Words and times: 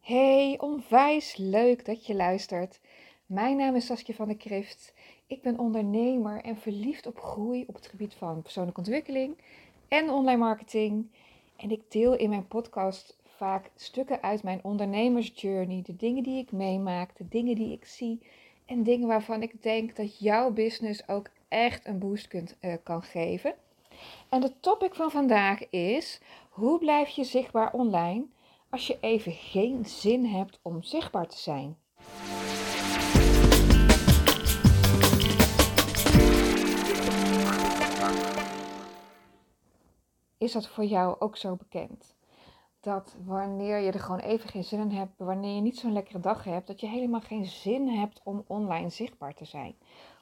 Hey, 0.00 0.58
onwijs 0.60 1.36
leuk 1.36 1.84
dat 1.84 2.06
je 2.06 2.14
luistert. 2.14 2.80
Mijn 3.26 3.56
naam 3.56 3.74
is 3.74 3.86
Saskia 3.86 4.14
van 4.14 4.26
der 4.26 4.36
Krift. 4.36 4.94
Ik 5.26 5.42
ben 5.42 5.58
ondernemer 5.58 6.40
en 6.44 6.56
verliefd 6.56 7.06
op 7.06 7.20
groei 7.20 7.64
op 7.66 7.74
het 7.74 7.86
gebied 7.86 8.14
van 8.14 8.42
persoonlijke 8.42 8.80
ontwikkeling 8.80 9.36
en 9.88 10.10
online 10.10 10.38
marketing. 10.38 11.06
En 11.56 11.70
ik 11.70 11.82
deel 11.88 12.16
in 12.16 12.28
mijn 12.28 12.46
podcast 12.48 13.16
vaak 13.24 13.70
stukken 13.76 14.22
uit 14.22 14.42
mijn 14.42 14.60
ondernemersjourney, 14.62 15.82
de 15.82 15.96
dingen 15.96 16.22
die 16.22 16.38
ik 16.38 16.52
meemaak, 16.52 17.16
de 17.16 17.28
dingen 17.28 17.54
die 17.54 17.72
ik 17.72 17.84
zie 17.84 18.22
en 18.66 18.82
dingen 18.82 19.08
waarvan 19.08 19.42
ik 19.42 19.62
denk 19.62 19.96
dat 19.96 20.18
jouw 20.18 20.50
business 20.50 21.08
ook 21.08 21.30
echt 21.48 21.86
een 21.86 21.98
boost 21.98 22.28
kunt, 22.28 22.56
uh, 22.60 22.74
kan 22.82 23.02
geven. 23.02 23.54
En 24.28 24.40
de 24.40 24.60
topic 24.60 24.94
van 24.94 25.10
vandaag 25.10 25.70
is: 25.70 26.20
hoe 26.50 26.78
blijf 26.78 27.08
je 27.08 27.24
zichtbaar 27.24 27.72
online? 27.72 28.26
Als 28.70 28.86
je 28.86 28.98
even 29.00 29.32
geen 29.32 29.84
zin 29.84 30.24
hebt 30.24 30.58
om 30.62 30.82
zichtbaar 30.82 31.26
te 31.26 31.38
zijn. 31.38 31.78
Is 40.38 40.52
dat 40.52 40.68
voor 40.68 40.84
jou 40.84 41.16
ook 41.18 41.36
zo 41.36 41.56
bekend? 41.56 42.16
Dat 42.80 43.16
wanneer 43.24 43.78
je 43.78 43.92
er 43.92 44.00
gewoon 44.00 44.20
even 44.20 44.48
geen 44.48 44.64
zin 44.64 44.80
in 44.80 44.90
hebt, 44.90 45.12
wanneer 45.16 45.54
je 45.54 45.60
niet 45.60 45.78
zo'n 45.78 45.92
lekkere 45.92 46.20
dag 46.20 46.44
hebt, 46.44 46.66
dat 46.66 46.80
je 46.80 46.86
helemaal 46.86 47.20
geen 47.20 47.46
zin 47.46 47.88
hebt 47.88 48.20
om 48.24 48.44
online 48.46 48.90
zichtbaar 48.90 49.34
te 49.34 49.44
zijn. 49.44 49.74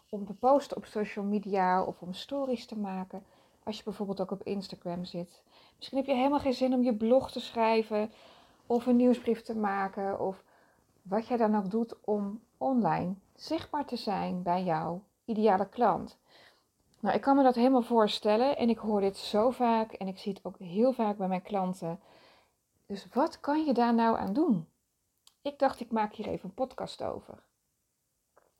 Om 0.09 0.27
te 0.27 0.35
posten 0.35 0.77
op 0.77 0.85
social 0.85 1.25
media 1.25 1.85
of 1.85 2.03
om 2.03 2.13
stories 2.13 2.67
te 2.67 2.79
maken. 2.79 3.25
Als 3.63 3.77
je 3.77 3.85
bijvoorbeeld 3.85 4.21
ook 4.21 4.31
op 4.31 4.43
Instagram 4.43 5.05
zit. 5.05 5.43
Misschien 5.77 5.99
heb 5.99 6.07
je 6.07 6.15
helemaal 6.15 6.39
geen 6.39 6.55
zin 6.55 6.75
om 6.75 6.83
je 6.83 6.95
blog 6.95 7.31
te 7.31 7.41
schrijven 7.41 8.11
of 8.69 8.87
een 8.87 8.97
nieuwsbrief 8.97 9.43
te 9.43 9.57
maken 9.57 10.21
of 10.21 10.45
wat 11.03 11.27
jij 11.27 11.37
dan 11.37 11.57
ook 11.57 11.71
doet 11.71 11.95
om 12.05 12.41
online 12.59 13.15
zichtbaar 13.35 13.87
te 13.87 13.97
zijn 13.97 14.43
bij 14.43 14.65
jouw 14.65 15.03
ideale 15.25 15.69
klant. 15.69 16.19
Nou, 17.01 17.15
ik 17.15 17.21
kan 17.21 17.37
me 17.37 17.43
dat 17.43 17.55
helemaal 17.55 17.83
voorstellen 17.83 18.57
en 18.57 18.69
ik 18.69 18.79
hoor 18.79 19.01
dit 19.01 19.17
zo 19.17 19.51
vaak 19.51 19.93
en 19.93 20.09
ik 20.09 20.19
zie 20.19 20.33
het 20.33 20.45
ook 20.45 20.59
heel 20.59 20.93
vaak 20.93 21.17
bij 21.17 21.29
mijn 21.29 21.43
klanten. 21.43 22.01
Dus 22.87 23.07
wat 23.13 23.41
kan 23.41 23.65
je 23.65 23.73
daar 23.73 23.95
nou 23.95 24.17
aan 24.17 24.33
doen? 24.33 24.69
Ik 25.43 25.59
dacht, 25.59 25.81
ik 25.81 25.91
maak 25.91 26.15
hier 26.15 26.29
even 26.29 26.49
een 26.49 26.55
podcast 26.55 27.03
over. 27.03 27.43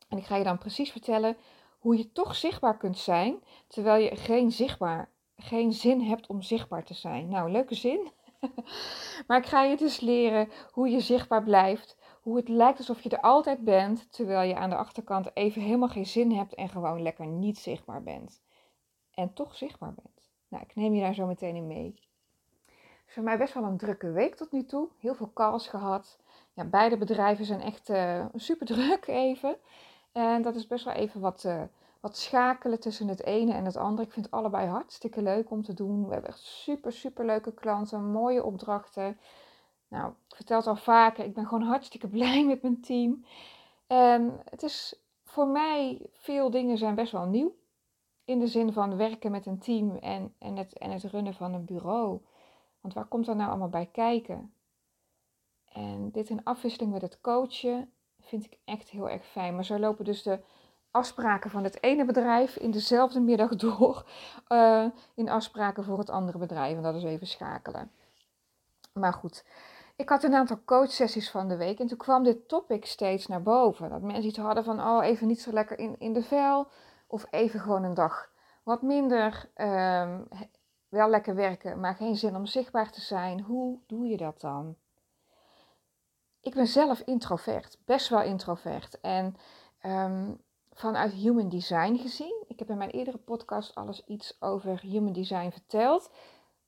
En 0.09 0.19
ik 0.19 0.25
ga 0.25 0.37
je 0.37 0.45
dan 0.45 0.59
precies 0.59 0.91
vertellen 0.91 1.37
hoe 1.79 1.97
je 1.97 2.13
toch 2.13 2.35
zichtbaar 2.35 2.77
kunt 2.77 2.99
zijn, 2.99 3.43
terwijl 3.67 4.03
je 4.03 4.17
geen, 4.17 4.53
zichtbaar, 4.53 5.11
geen 5.37 5.73
zin 5.73 6.01
hebt 6.01 6.27
om 6.27 6.43
zichtbaar 6.43 6.85
te 6.85 6.95
zijn. 6.95 7.29
Nou, 7.29 7.51
leuke 7.51 7.75
zin. 7.75 8.11
maar 9.27 9.39
ik 9.39 9.47
ga 9.47 9.63
je 9.63 9.77
dus 9.77 10.01
leren 10.01 10.49
hoe 10.73 10.89
je 10.89 11.01
zichtbaar 11.01 11.43
blijft. 11.43 11.97
Hoe 12.23 12.37
het 12.37 12.49
lijkt 12.49 12.79
alsof 12.79 13.03
je 13.03 13.09
er 13.09 13.21
altijd 13.21 13.65
bent, 13.65 14.13
terwijl 14.13 14.49
je 14.49 14.57
aan 14.57 14.71
de 14.71 14.77
achterkant 14.77 15.37
even 15.37 15.63
helemaal 15.63 15.89
geen 15.89 16.07
zin 16.07 16.33
hebt 16.33 16.55
en 16.55 16.69
gewoon 16.69 17.03
lekker 17.03 17.27
niet 17.27 17.59
zichtbaar 17.59 18.03
bent. 18.03 18.43
En 19.15 19.33
toch 19.33 19.57
zichtbaar 19.57 19.95
bent. 19.95 20.31
Nou, 20.49 20.63
ik 20.63 20.75
neem 20.75 20.95
je 20.95 21.01
daar 21.01 21.15
zo 21.15 21.27
meteen 21.27 21.57
in 21.57 21.67
mee. 21.67 21.95
Het 22.67 23.07
is 23.07 23.15
voor 23.15 23.23
mij 23.23 23.39
best 23.39 23.55
wel 23.55 23.65
een 23.65 23.77
drukke 23.77 24.11
week 24.11 24.35
tot 24.35 24.53
nu 24.53 24.65
toe. 24.65 24.89
Heel 24.99 25.15
veel 25.15 25.31
calls 25.33 25.69
gehad. 25.69 26.19
Ja, 26.53 26.65
beide 26.65 26.99
bedrijven 26.99 27.45
zijn 27.45 27.61
echt 27.61 27.89
uh, 27.89 28.27
super 28.35 28.67
druk 28.67 29.07
even. 29.07 29.57
En 30.13 30.43
dat 30.43 30.55
is 30.55 30.67
best 30.67 30.85
wel 30.85 30.95
even 30.95 31.21
wat, 31.21 31.45
uh, 31.45 31.63
wat 32.01 32.17
schakelen 32.17 32.81
tussen 32.81 33.09
het 33.09 33.25
ene 33.25 33.53
en 33.53 33.65
het 33.65 33.77
andere. 33.77 34.07
Ik 34.07 34.13
vind 34.13 34.31
allebei 34.31 34.69
hartstikke 34.69 35.23
leuk 35.23 35.51
om 35.51 35.63
te 35.63 35.75
doen. 35.75 36.07
We 36.07 36.13
hebben 36.13 36.31
echt 36.31 36.41
super, 36.41 36.93
super 36.93 37.25
leuke 37.25 37.53
klanten, 37.53 38.11
mooie 38.11 38.45
opdrachten. 38.45 39.19
Nou, 39.89 40.13
ik 40.29 40.37
vertel 40.37 40.57
het 40.57 40.67
al 40.67 40.77
vaker, 40.77 41.25
ik 41.25 41.35
ben 41.35 41.47
gewoon 41.47 41.69
hartstikke 41.69 42.09
blij 42.19 42.47
met 42.47 42.63
mijn 42.63 42.81
team. 42.81 43.25
En 43.87 44.41
het 44.45 44.63
is 44.63 45.03
voor 45.25 45.47
mij, 45.47 46.07
veel 46.13 46.51
dingen 46.51 46.79
zijn 46.79 46.95
best 46.95 47.13
wel 47.13 47.27
nieuw. 47.27 47.57
In 48.25 48.39
de 48.39 48.47
zin 48.47 48.73
van 48.73 48.97
werken 48.97 49.31
met 49.31 49.47
een 49.47 49.59
team 49.59 49.97
en, 49.97 50.35
en, 50.39 50.57
het, 50.57 50.79
en 50.79 50.91
het 50.91 51.03
runnen 51.03 51.35
van 51.35 51.55
een 51.55 51.65
bureau. 51.65 52.21
Want 52.81 52.95
waar 52.95 53.07
komt 53.07 53.29
er 53.29 53.37
nou 53.37 53.49
allemaal 53.49 53.69
bij 53.69 53.87
kijken? 53.87 54.53
En 55.73 56.11
dit 56.11 56.29
in 56.29 56.45
afwisseling 56.45 56.93
met 56.93 57.03
het 57.03 57.21
coachen 57.21 57.93
vind 58.21 58.45
ik 58.45 58.59
echt 58.65 58.91
heel 58.91 59.11
erg 59.11 59.27
fijn. 59.27 59.55
Maar 59.55 59.65
zo 59.65 59.79
lopen 59.79 60.05
dus 60.05 60.23
de 60.23 60.41
afspraken 60.91 61.51
van 61.51 61.65
het 61.65 61.83
ene 61.83 62.05
bedrijf 62.05 62.57
in 62.57 62.71
dezelfde 62.71 63.21
middag 63.21 63.57
door 63.67 64.05
uh, 64.49 64.87
in 65.15 65.29
afspraken 65.29 65.85
voor 65.85 65.99
het 65.99 66.11
andere 66.11 66.39
bedrijf. 66.39 66.77
En 66.77 66.83
dat 66.83 66.95
is 66.95 67.05
even 67.05 67.27
schakelen. 67.27 67.91
Maar 68.93 69.13
goed, 69.13 69.45
ik 69.97 70.09
had 70.09 70.23
een 70.23 70.35
aantal 70.35 70.61
coachsessies 70.65 71.31
van 71.31 71.49
de 71.49 71.57
week 71.57 71.79
en 71.79 71.87
toen 71.87 71.99
kwam 71.99 72.23
dit 72.23 72.49
topic 72.49 72.87
steeds 72.87 73.27
naar 73.27 73.43
boven. 73.43 73.91
Dat 73.91 74.03
mensen 74.03 74.25
iets 74.25 74.39
hadden 74.39 74.65
van, 74.65 74.81
oh, 74.81 75.05
even 75.05 75.27
niet 75.27 75.41
zo 75.41 75.53
lekker 75.53 75.79
in, 75.79 75.95
in 75.99 76.13
de 76.13 76.23
vel. 76.23 76.69
Of 77.07 77.27
even 77.31 77.61
gewoon 77.61 77.85
een 77.85 77.95
dag 77.95 78.31
wat 78.63 78.83
minder. 78.83 79.51
Um, 79.57 80.29
wel 80.89 81.09
lekker 81.09 81.35
werken, 81.35 81.81
maar 81.81 81.95
geen 81.95 82.17
zin 82.17 82.37
om 82.37 82.47
zichtbaar 82.47 82.91
te 82.91 83.01
zijn. 83.01 83.41
Hoe 83.41 83.79
doe 83.87 84.07
je 84.07 84.17
dat 84.17 84.41
dan? 84.41 84.77
Ik 86.41 86.55
ben 86.55 86.67
zelf 86.67 87.01
introvert, 87.01 87.79
best 87.85 88.09
wel 88.09 88.23
introvert. 88.23 89.01
En 89.01 89.37
um, 89.83 90.41
vanuit 90.79 91.13
Human 91.13 91.49
Design 91.49 91.97
gezien. 91.97 92.45
Ik 92.47 92.59
heb 92.59 92.71
in 92.71 92.77
mijn 92.77 92.91
eerdere 92.91 93.19
podcast 93.19 93.75
alles 93.75 94.05
iets 94.07 94.37
over 94.41 94.81
Human 94.81 95.13
Design 95.13 95.51
verteld. 95.51 96.11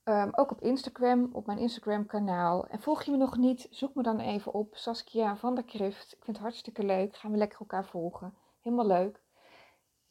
Um, 0.05 0.29
ook 0.35 0.51
op 0.51 0.61
Instagram, 0.61 1.29
op 1.33 1.47
mijn 1.47 1.59
Instagram 1.59 2.07
kanaal. 2.07 2.67
En 2.67 2.81
volg 2.81 3.03
je 3.03 3.11
me 3.11 3.17
nog 3.17 3.37
niet, 3.37 3.67
zoek 3.71 3.95
me 3.95 4.03
dan 4.03 4.21
even 4.21 4.55
op. 4.55 4.77
Saskia 4.77 5.37
van 5.37 5.55
der 5.55 5.65
Krift. 5.65 6.13
Ik 6.13 6.25
vind 6.25 6.37
het 6.37 6.47
hartstikke 6.47 6.85
leuk. 6.85 7.17
Gaan 7.17 7.31
we 7.31 7.37
lekker 7.37 7.61
elkaar 7.61 7.85
volgen. 7.85 8.35
Helemaal 8.61 8.87
leuk. 8.87 9.21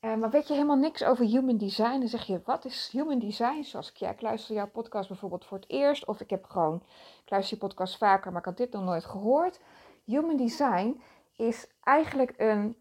Uh, 0.02 0.16
maar 0.16 0.30
weet 0.30 0.48
je 0.48 0.54
helemaal 0.54 0.78
niks 0.78 1.04
over 1.04 1.26
Human 1.26 1.58
Design? 1.58 2.00
Dan 2.00 2.08
zeg 2.08 2.24
je, 2.24 2.42
wat 2.46 2.66
is 2.66 2.90
Human 2.92 3.20
Design, 3.20 3.62
Saskia? 3.62 4.10
Ik 4.10 4.22
luister 4.22 4.56
jouw 4.56 4.70
podcast 4.70 5.08
bijvoorbeeld 5.08 5.46
voor 5.46 5.58
het 5.58 5.70
eerst. 5.70 6.06
Of 6.06 6.20
ik 6.20 6.30
heb 6.30 6.46
gewoon, 6.46 6.84
ik 7.24 7.30
luister 7.30 7.58
je 7.58 7.66
podcast 7.66 7.98
vaker, 7.98 8.32
maar 8.32 8.40
ik 8.40 8.46
had 8.48 8.58
dit 8.58 8.72
nog 8.72 8.84
nooit 8.84 9.06
gehoord. 9.06 9.60
Human 10.06 10.38
Design 10.38 11.02
is 11.36 11.68
eigenlijk 11.84 12.34
een 12.38 12.76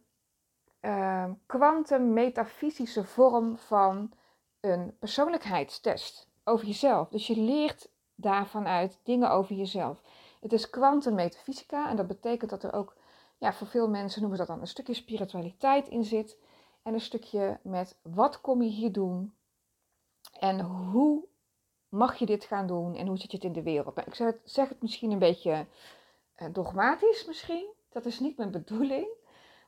kwantum-metafysische 1.47 3.01
ehm, 3.01 3.09
vorm 3.09 3.57
van 3.57 4.13
een 4.61 4.97
persoonlijkheidstest 4.99 6.29
over 6.45 6.67
jezelf. 6.67 7.09
Dus 7.09 7.27
je 7.27 7.37
leert 7.37 7.91
daarvan 8.15 8.67
uit 8.67 8.99
dingen 9.03 9.31
over 9.31 9.57
jezelf. 9.57 10.03
Het 10.41 10.53
is 10.53 10.71
kwantummetafysica 10.71 11.89
en 11.89 11.97
dat 11.97 12.07
betekent 12.07 12.51
dat 12.51 12.63
er 12.63 12.73
ook, 12.73 12.97
ja, 13.39 13.53
voor 13.53 13.67
veel 13.67 13.89
mensen 13.89 14.21
noemen 14.21 14.39
ze 14.39 14.45
dat 14.45 14.55
dan 14.55 14.63
een 14.63 14.71
stukje 14.71 14.95
spiritualiteit 14.95 15.89
in 15.89 16.05
zit. 16.05 16.39
En 16.83 16.95
een 16.95 17.01
stukje 17.01 17.59
met 17.63 17.99
wat 18.03 18.41
kom 18.41 18.63
je 18.63 18.71
hier 18.71 18.93
doen 18.93 19.35
en 20.41 20.61
hoe 20.61 21.25
mag 21.89 22.17
je 22.17 22.27
dit 22.27 22.45
gaan 22.45 22.67
doen 22.67 22.95
en 22.95 23.07
hoe 23.07 23.19
zit 23.19 23.31
je 23.31 23.37
het 23.37 23.47
in 23.47 23.53
de 23.53 23.63
wereld. 23.63 23.95
Nou, 23.95 24.07
ik 24.07 24.15
zeg 24.15 24.27
het, 24.27 24.41
zeg 24.45 24.69
het 24.69 24.83
misschien 24.83 25.11
een 25.11 25.19
beetje 25.19 25.67
uh, 26.39 26.49
dogmatisch 26.53 27.25
misschien. 27.27 27.67
Dat 27.89 28.05
is 28.05 28.21
niet 28.21 28.37
mijn 28.37 28.51
bedoeling. 28.61 29.09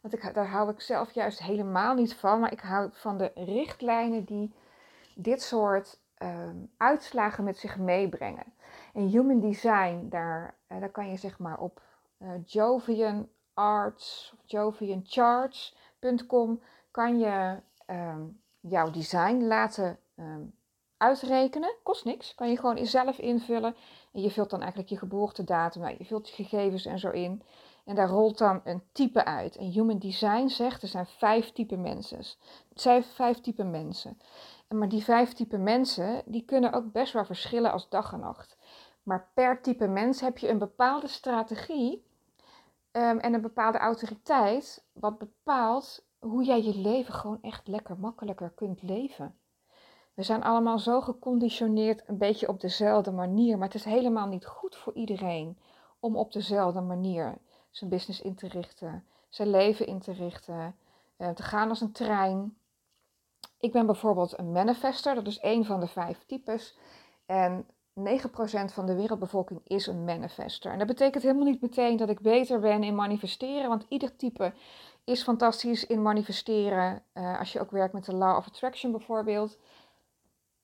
Want 0.00 0.15
ik, 0.15 0.34
daar 0.34 0.49
hou 0.49 0.71
ik 0.71 0.81
zelf 0.81 1.12
juist 1.12 1.43
helemaal 1.43 1.94
niet 1.94 2.15
van. 2.15 2.41
Maar 2.41 2.53
ik 2.53 2.61
hou 2.61 2.91
van 2.93 3.19
de 3.19 3.31
richtlijnen 3.34 4.25
die 4.25 4.55
dit 5.15 5.43
soort 5.43 6.00
ehm, 6.15 6.56
uitslagen 6.77 7.44
met 7.44 7.59
zich 7.59 7.78
meebrengen. 7.78 8.53
En 8.94 9.06
human 9.06 9.41
design, 9.41 10.06
daar, 10.09 10.55
uh, 10.69 10.81
daar 10.81 10.91
kan 10.91 11.11
je 11.11 11.16
zeg 11.16 11.38
maar 11.38 11.59
op 11.59 11.83
uh, 12.19 12.28
Jovian 12.44 13.28
Arts 13.55 14.34
of 14.37 14.43
joviancharts.com 14.44 16.61
kan 16.91 17.19
je 17.19 17.56
um, 17.87 18.41
jouw 18.61 18.91
design 18.91 19.47
laten 19.47 19.99
um, 20.17 20.55
uitrekenen. 20.97 21.75
Kost 21.82 22.05
niks. 22.05 22.34
Kan 22.34 22.50
je 22.50 22.56
gewoon 22.56 22.87
zelf 22.87 23.19
invullen. 23.19 23.77
En 24.12 24.21
je 24.21 24.31
vult 24.31 24.50
dan 24.50 24.61
eigenlijk 24.61 24.91
je 24.91 24.99
geboortedatum, 24.99 25.88
je 25.88 26.05
vult 26.05 26.28
je 26.28 26.34
gegevens 26.34 26.87
en 26.87 26.99
zo 26.99 27.11
in. 27.11 27.43
En 27.90 27.96
daar 27.96 28.08
rolt 28.08 28.38
dan 28.38 28.60
een 28.64 28.82
type 28.92 29.25
uit. 29.25 29.56
En 29.56 29.70
Human 29.70 29.98
Design 29.98 30.48
zegt 30.48 30.82
er 30.82 30.88
zijn 30.88 31.06
vijf 31.06 31.52
type 31.52 31.76
mensen. 31.76 32.19
Het 32.69 32.81
zijn 32.81 33.02
vijf 33.02 33.40
type 33.40 33.64
mensen. 33.64 34.19
Maar 34.69 34.88
die 34.88 35.04
vijf 35.04 35.32
type 35.32 35.58
mensen, 35.58 36.22
die 36.26 36.44
kunnen 36.44 36.72
ook 36.72 36.92
best 36.92 37.12
wel 37.12 37.25
verschillen 37.25 37.72
als 37.72 37.88
dag 37.88 38.12
en 38.12 38.20
nacht. 38.20 38.56
Maar 39.02 39.31
per 39.34 39.62
type 39.62 39.87
mens 39.87 40.20
heb 40.20 40.38
je 40.38 40.48
een 40.48 40.58
bepaalde 40.58 41.06
strategie 41.06 42.04
um, 42.92 43.19
en 43.19 43.34
een 43.34 43.40
bepaalde 43.40 43.78
autoriteit, 43.78 44.84
wat 44.93 45.19
bepaalt 45.19 46.04
hoe 46.19 46.44
jij 46.44 46.62
je 46.62 46.76
leven 46.76 47.14
gewoon 47.14 47.43
echt 47.43 47.69
lekker 47.69 47.98
makkelijker 47.98 48.50
kunt 48.50 48.82
leven. 48.82 49.34
We 50.14 50.22
zijn 50.22 50.43
allemaal 50.43 50.78
zo 50.78 51.00
geconditioneerd 51.00 52.02
een 52.06 52.19
beetje 52.19 52.48
op 52.48 52.60
dezelfde 52.60 53.10
manier, 53.10 53.58
maar 53.58 53.66
het 53.66 53.76
is 53.76 53.84
helemaal 53.84 54.26
niet 54.26 54.46
goed 54.46 54.76
voor 54.76 54.93
iedereen 54.94 55.58
om 56.00 56.16
op 56.16 56.32
dezelfde 56.32 56.81
manier 56.81 57.38
zijn 57.70 57.90
business 57.90 58.20
in 58.20 58.34
te 58.34 58.49
richten, 58.49 59.05
zijn 59.28 59.50
leven 59.50 59.87
in 59.87 59.99
te 59.99 60.12
richten, 60.12 60.76
uh, 61.19 61.28
te 61.28 61.43
gaan 61.43 61.69
als 61.69 61.81
een 61.81 61.93
trein. 61.93 62.56
Ik 63.58 63.72
ben 63.72 63.87
bijvoorbeeld 63.87 64.38
een 64.38 64.52
manifester, 64.52 65.14
dat 65.14 65.26
is 65.26 65.38
één 65.38 65.64
van 65.64 65.81
de 65.81 65.87
vijf 65.87 66.25
types. 66.26 66.76
En 67.26 67.67
9% 67.94 68.72
van 68.72 68.87
de 68.87 68.94
wereldbevolking 68.94 69.61
is 69.64 69.87
een 69.87 70.05
manifester. 70.05 70.72
En 70.72 70.78
dat 70.78 70.87
betekent 70.87 71.22
helemaal 71.22 71.44
niet 71.44 71.61
meteen 71.61 71.96
dat 71.96 72.08
ik 72.08 72.20
beter 72.20 72.61
ben 72.61 72.82
in 72.82 72.94
manifesteren, 72.94 73.69
want 73.69 73.87
ieder 73.88 74.17
type 74.17 74.52
is 75.05 75.22
fantastisch 75.22 75.87
in 75.87 76.02
manifesteren. 76.02 77.02
Uh, 77.14 77.38
als 77.38 77.52
je 77.52 77.61
ook 77.61 77.70
werkt 77.70 77.93
met 77.93 78.05
de 78.05 78.14
Law 78.14 78.37
of 78.37 78.46
Attraction 78.46 78.90
bijvoorbeeld. 78.90 79.58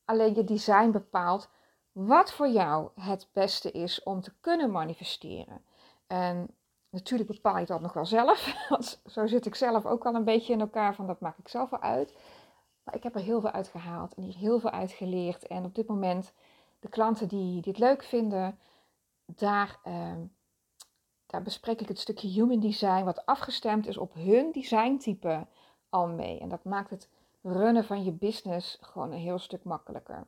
Alleen 0.05 0.35
je 0.35 0.45
design 0.45 0.91
bepaalt 0.91 1.49
wat 1.93 2.33
voor 2.33 2.49
jou 2.49 2.89
het 3.01 3.29
beste 3.33 3.71
is 3.71 4.03
om 4.03 4.21
te 4.21 4.33
kunnen 4.41 4.71
manifesteren. 4.71 5.65
En 6.07 6.49
natuurlijk 6.97 7.31
bepaal 7.31 7.59
je 7.59 7.67
dat 7.67 7.81
nog 7.81 7.93
wel 7.93 8.07
zelf, 8.07 8.55
want 8.69 9.01
zo 9.07 9.27
zit 9.27 9.47
ik 9.47 9.55
zelf 9.55 9.87
ook 9.87 10.07
al 10.07 10.15
een 10.15 10.25
beetje 10.25 10.53
in 10.53 10.61
elkaar 10.61 10.95
van 10.95 11.07
dat 11.07 11.21
maak 11.21 11.39
ik 11.39 11.49
zelf 11.49 11.71
wel 11.71 11.81
uit. 11.81 12.17
Maar 12.83 12.95
ik 12.95 13.03
heb 13.03 13.15
er 13.15 13.21
heel 13.21 13.41
veel 13.41 13.51
uit 13.51 13.69
gehaald 13.69 14.15
en 14.15 14.23
hier 14.23 14.37
heel 14.37 14.61
veel 14.61 14.71
uit 14.71 14.91
geleerd. 14.93 15.47
En 15.47 15.65
op 15.65 15.75
dit 15.75 15.87
moment, 15.87 16.33
de 16.81 16.89
klanten 16.89 17.29
die 17.29 17.63
dit 17.63 17.79
leuk 17.79 18.03
vinden, 18.03 18.59
daar, 19.25 19.79
uh, 19.85 20.13
daar 21.27 21.43
bespreek 21.43 21.81
ik 21.81 21.89
het 21.89 21.99
stukje 21.99 22.29
human 22.29 22.61
design, 22.61 23.05
wat 23.05 23.27
afgestemd 23.27 23.87
is 23.87 23.97
op 23.97 24.15
hun 24.15 24.53
designtype, 24.53 25.47
al 25.89 26.09
mee. 26.09 26.41
En 26.41 26.49
dat 26.49 26.65
maakt 26.65 26.91
het 26.91 27.09
runnen 27.43 27.85
van 27.85 28.05
je 28.05 28.13
business 28.13 28.79
gewoon 28.81 29.13
een 29.13 29.19
heel 29.19 29.39
stuk 29.39 29.65
makkelijker. 29.65 30.27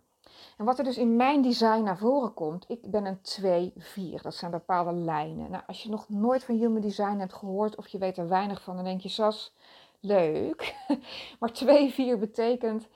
En 0.56 0.64
wat 0.64 0.78
er 0.78 0.84
dus 0.84 0.98
in 0.98 1.16
mijn 1.16 1.42
design 1.42 1.82
naar 1.82 1.98
voren 1.98 2.34
komt, 2.34 2.64
ik 2.68 2.90
ben 2.90 3.04
een 3.06 3.72
2-4. 4.18 4.22
Dat 4.22 4.34
zijn 4.34 4.50
bepaalde 4.50 4.92
lijnen. 4.92 5.50
Nou, 5.50 5.62
als 5.66 5.82
je 5.82 5.90
nog 5.90 6.08
nooit 6.08 6.44
van 6.44 6.56
human 6.56 6.80
design 6.80 7.18
hebt 7.18 7.34
gehoord 7.34 7.76
of 7.76 7.88
je 7.88 7.98
weet 7.98 8.18
er 8.18 8.28
weinig 8.28 8.62
van, 8.62 8.74
dan 8.76 8.84
denk 8.84 9.00
je, 9.00 9.08
Sas, 9.08 9.54
leuk. 10.00 10.74
maar 11.40 11.52
2-4 11.64 12.18
betekent 12.18 12.88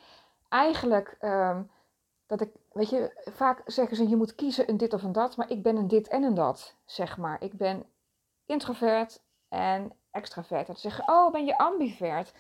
eigenlijk 0.49 1.17
um, 1.20 1.70
dat 2.26 2.40
ik, 2.40 2.50
weet 2.73 2.90
je, 2.90 3.31
vaak 3.31 3.62
zeggen 3.67 3.96
ze 3.96 4.08
je 4.08 4.17
moet 4.17 4.34
kiezen 4.34 4.69
een 4.69 4.76
dit 4.76 4.93
of 4.93 5.02
een 5.02 5.12
dat, 5.12 5.37
maar 5.37 5.50
ik 5.50 5.62
ben 5.62 5.76
een 5.76 5.88
dit 5.88 6.08
en 6.08 6.23
een 6.23 6.34
dat, 6.34 6.76
zeg 6.84 7.17
maar. 7.17 7.43
Ik 7.43 7.56
ben 7.56 7.84
introvert 8.46 9.23
en 9.49 9.93
extravert. 10.11 10.69
En 10.69 10.76
zeggen, 10.76 11.08
oh, 11.08 11.32
ben 11.32 11.44
je 11.44 11.58
ambivert? 11.58 12.32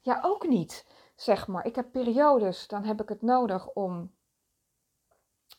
Ja, 0.00 0.20
ook 0.22 0.48
niet, 0.48 0.86
zeg 1.14 1.46
maar. 1.46 1.66
Ik 1.66 1.74
heb 1.74 1.92
periodes, 1.92 2.68
dan 2.68 2.84
heb 2.84 3.00
ik 3.00 3.08
het 3.08 3.22
nodig 3.22 3.68
om 3.72 4.10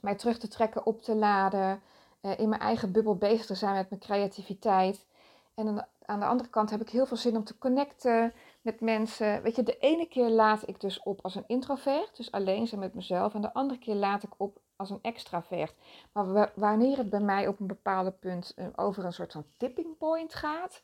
mij 0.02 0.16
terug 0.16 0.38
te 0.38 0.48
trekken, 0.48 0.86
op 0.86 1.02
te 1.02 1.16
laden, 1.16 1.82
uh, 2.22 2.40
in 2.40 2.50
mijn 2.50 2.62
eigen 2.62 2.92
bubbel 2.92 3.16
bezig 3.16 3.46
te 3.46 3.56
zijn 3.56 3.74
met 3.74 3.90
mijn 3.90 4.02
creativiteit. 4.02 5.08
En 5.54 5.88
aan 6.06 6.20
de 6.20 6.26
andere 6.26 6.50
kant 6.50 6.70
heb 6.70 6.82
ik 6.82 6.90
heel 6.90 7.06
veel 7.06 7.18
zin 7.18 7.36
om 7.36 7.44
te 7.44 7.58
connecten 7.58 8.34
met 8.62 8.82
mensen. 8.82 9.42
Weet 9.42 9.56
je, 9.56 9.64
de 9.64 9.78
ene 9.78 10.08
keer 10.08 10.30
laat 10.30 10.68
ik 10.68 10.80
dus 10.80 11.04
op 11.04 11.20
als 11.22 11.36
een 11.36 11.48
introvert, 11.48 12.18
dus 12.18 12.32
alleen 12.32 12.68
zijn 12.68 12.80
met 12.80 12.94
mezelf. 12.94 13.34
En 13.34 13.42
de 13.42 13.54
andere 13.54 13.80
keer 13.80 13.96
laat 13.96 14.24
ik 14.24 14.34
op 14.38 14.62
als 14.76 14.90
een 14.90 15.00
extravert. 15.02 15.76
Maar 16.12 16.52
wanneer 16.56 16.98
het 16.98 17.10
bij 17.10 17.20
mij 17.20 17.48
op 17.48 17.60
een 17.60 17.68
bepaald 17.68 18.20
punt 18.20 18.54
uh, 18.56 18.68
over 18.76 19.06
een 19.06 19.14
soort 19.14 19.32
van 19.32 19.46
tipping 19.58 19.98
point 19.98 20.34
gaat, 20.34 20.84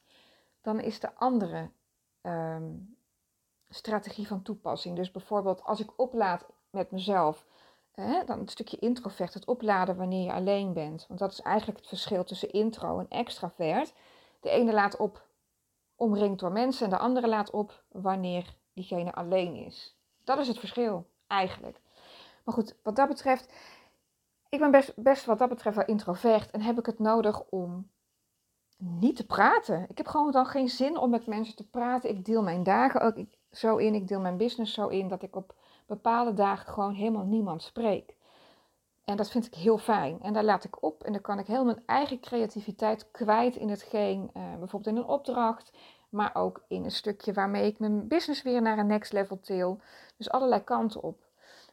dan 0.62 0.80
is 0.80 1.00
de 1.00 1.16
andere 1.16 1.70
um, 2.22 2.98
strategie 3.70 4.28
van 4.28 4.42
toepassing. 4.42 4.96
Dus 4.96 5.12
bijvoorbeeld 5.12 5.64
als 5.64 5.80
ik 5.80 5.94
oplaad 5.96 6.46
met 6.70 6.92
mezelf, 6.92 7.46
dan 8.26 8.40
een 8.40 8.48
stukje 8.48 8.80
introvert, 8.80 9.34
het 9.34 9.46
opladen 9.46 9.96
wanneer 9.96 10.24
je 10.24 10.34
alleen 10.34 10.74
bent. 10.74 11.06
Want 11.08 11.20
dat 11.20 11.32
is 11.32 11.42
eigenlijk 11.42 11.80
het 11.80 11.88
verschil 11.88 12.24
tussen 12.24 12.52
intro 12.52 13.00
en 13.00 13.10
extravert. 13.10 13.94
De 14.40 14.50
ene 14.50 14.74
laat 14.74 14.98
op 14.98 15.28
omringd 15.96 16.40
door 16.40 16.52
mensen 16.52 16.84
en 16.84 16.90
de 16.90 16.98
andere 16.98 17.28
laat 17.28 17.50
op 17.50 17.84
wanneer 17.90 18.56
diegene 18.74 19.14
alleen 19.14 19.56
is. 19.56 19.98
Dat 20.24 20.38
is 20.40 20.48
het 20.48 20.60
verschil, 20.60 21.10
eigenlijk. 21.28 21.82
Maar 22.44 22.54
goed, 22.54 22.76
wat 22.84 22.96
dat 22.96 23.08
betreft, 23.08 23.54
ik 24.50 24.60
ben 24.60 24.72
best, 24.72 24.94
best 24.96 25.26
wat 25.26 25.40
dat 25.40 25.50
betreft 25.50 25.76
wel 25.76 25.86
introvert 25.86 26.52
en 26.52 26.62
heb 26.62 26.80
ik 26.80 26.86
het 26.86 27.00
nodig 27.00 27.44
om 27.50 27.90
niet 28.78 29.16
te 29.16 29.26
praten. 29.26 29.86
Ik 29.90 29.98
heb 29.98 30.08
gewoon 30.08 30.32
dan 30.32 30.46
geen 30.46 30.70
zin 30.70 30.98
om 30.98 31.10
met 31.10 31.28
mensen 31.28 31.56
te 31.56 31.70
praten. 31.70 32.10
Ik 32.10 32.26
deel 32.26 32.44
mijn 32.44 32.64
dagen 32.64 33.02
ook 33.02 33.16
zo 33.52 33.78
in, 33.78 33.96
ik 33.96 34.08
deel 34.08 34.20
mijn 34.20 34.38
business 34.38 34.74
zo 34.74 34.88
in 34.88 35.08
dat 35.08 35.24
ik 35.24 35.36
op 35.36 35.56
bepaalde 35.86 36.34
dagen 36.34 36.74
gewoon 36.74 36.94
helemaal 36.94 37.26
niemand 37.26 37.62
spreek. 37.62 38.16
En 39.06 39.18
dat 39.18 39.30
vind 39.30 39.46
ik 39.46 39.54
heel 39.54 39.78
fijn. 39.78 40.22
En 40.22 40.34
daar 40.34 40.44
laat 40.44 40.64
ik 40.64 40.84
op 40.84 41.04
en 41.04 41.12
dan 41.12 41.22
kan 41.22 41.40
ik 41.40 41.48
heel 41.48 41.66
mijn 41.66 41.84
eigen 41.86 42.20
creativiteit 42.20 43.12
kwijt 43.12 43.56
in 43.56 43.70
hetgeen, 43.70 44.30
uh, 44.34 44.44
bijvoorbeeld 44.50 44.96
in 44.96 45.02
een 45.02 45.10
opdracht, 45.10 45.72
maar 46.10 46.36
ook 46.36 46.64
in 46.68 46.84
een 46.84 46.92
stukje 46.92 47.34
waarmee 47.34 47.66
ik 47.66 47.80
mijn 47.80 48.08
business 48.08 48.42
weer 48.42 48.62
naar 48.62 48.78
een 48.78 48.88
next 48.88 49.14
level 49.14 49.40
til. 49.40 49.80
Dus 50.18 50.30
allerlei 50.30 50.64
kanten 50.64 51.02
op. 51.02 51.24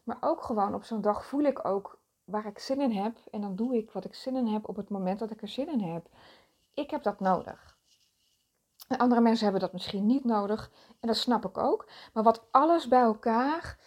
Maar 0.04 0.16
ook 0.20 0.42
gewoon 0.42 0.74
op 0.74 0.84
zo'n 0.84 1.00
dag 1.00 1.26
voel 1.26 1.42
ik 1.42 1.64
ook 1.64 1.98
waar 2.24 2.46
ik 2.46 2.58
zin 2.58 2.80
in 2.80 2.92
heb 2.92 3.16
en 3.30 3.40
dan 3.40 3.56
doe 3.56 3.76
ik 3.76 3.90
wat 3.90 4.04
ik 4.04 4.14
zin 4.14 4.36
in 4.36 4.46
heb 4.46 4.68
op 4.68 4.76
het 4.76 4.88
moment 4.88 5.18
dat 5.18 5.30
ik 5.30 5.42
er 5.42 5.48
zin 5.48 5.68
in 5.68 5.92
heb. 5.92 6.06
Ik 6.74 6.90
heb 6.90 7.02
dat 7.02 7.20
nodig. 7.20 7.76
Andere 8.88 9.20
mensen 9.20 9.44
hebben 9.44 9.62
dat 9.62 9.72
misschien 9.72 10.06
niet 10.06 10.24
nodig 10.24 10.70
en 11.00 11.08
dat 11.08 11.16
snap 11.16 11.44
ik 11.44 11.58
ook. 11.58 11.88
Maar 12.12 12.22
wat 12.22 12.44
alles 12.50 12.88
bij 12.88 13.00
elkaar 13.00 13.78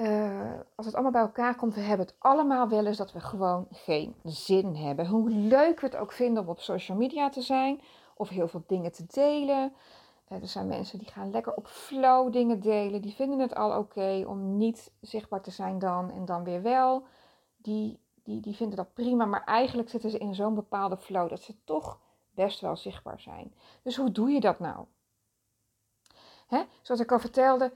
uh, 0.00 0.52
als 0.74 0.86
het 0.86 0.94
allemaal 0.94 1.12
bij 1.12 1.20
elkaar 1.20 1.56
komt, 1.56 1.74
we 1.74 1.80
hebben 1.80 2.06
het 2.06 2.16
allemaal 2.18 2.68
wel 2.68 2.86
eens 2.86 2.96
dat 2.96 3.12
we 3.12 3.20
gewoon 3.20 3.66
geen 3.70 4.14
zin 4.24 4.74
hebben. 4.74 5.06
Hoe 5.06 5.30
leuk 5.30 5.80
we 5.80 5.86
het 5.86 5.96
ook 5.96 6.12
vinden 6.12 6.42
om 6.42 6.48
op 6.48 6.60
social 6.60 6.96
media 6.96 7.28
te 7.28 7.42
zijn 7.42 7.80
of 8.14 8.28
heel 8.28 8.48
veel 8.48 8.64
dingen 8.66 8.92
te 8.92 9.06
delen. 9.06 9.72
Uh, 10.28 10.42
er 10.42 10.48
zijn 10.48 10.66
mensen 10.66 10.98
die 10.98 11.08
gaan 11.08 11.30
lekker 11.30 11.54
op 11.54 11.66
flow 11.66 12.32
dingen 12.32 12.60
delen. 12.60 13.02
Die 13.02 13.14
vinden 13.14 13.38
het 13.38 13.54
al 13.54 13.78
oké 13.78 14.24
om 14.26 14.56
niet 14.56 14.92
zichtbaar 15.00 15.40
te 15.40 15.50
zijn 15.50 15.78
dan 15.78 16.10
en 16.10 16.24
dan 16.24 16.44
weer 16.44 16.62
wel. 16.62 17.06
Die, 17.56 18.00
die, 18.22 18.40
die 18.40 18.56
vinden 18.56 18.76
dat 18.76 18.94
prima, 18.94 19.24
maar 19.24 19.44
eigenlijk 19.44 19.88
zitten 19.88 20.10
ze 20.10 20.18
in 20.18 20.34
zo'n 20.34 20.54
bepaalde 20.54 20.96
flow 20.96 21.28
dat 21.28 21.42
ze 21.42 21.54
toch 21.64 22.00
best 22.30 22.60
wel 22.60 22.76
zichtbaar 22.76 23.20
zijn. 23.20 23.54
Dus 23.82 23.96
hoe 23.96 24.12
doe 24.12 24.30
je 24.30 24.40
dat 24.40 24.58
nou? 24.58 24.86
Hè? 26.46 26.62
Zoals 26.82 27.00
ik 27.00 27.12
al 27.12 27.18
vertelde, 27.18 27.72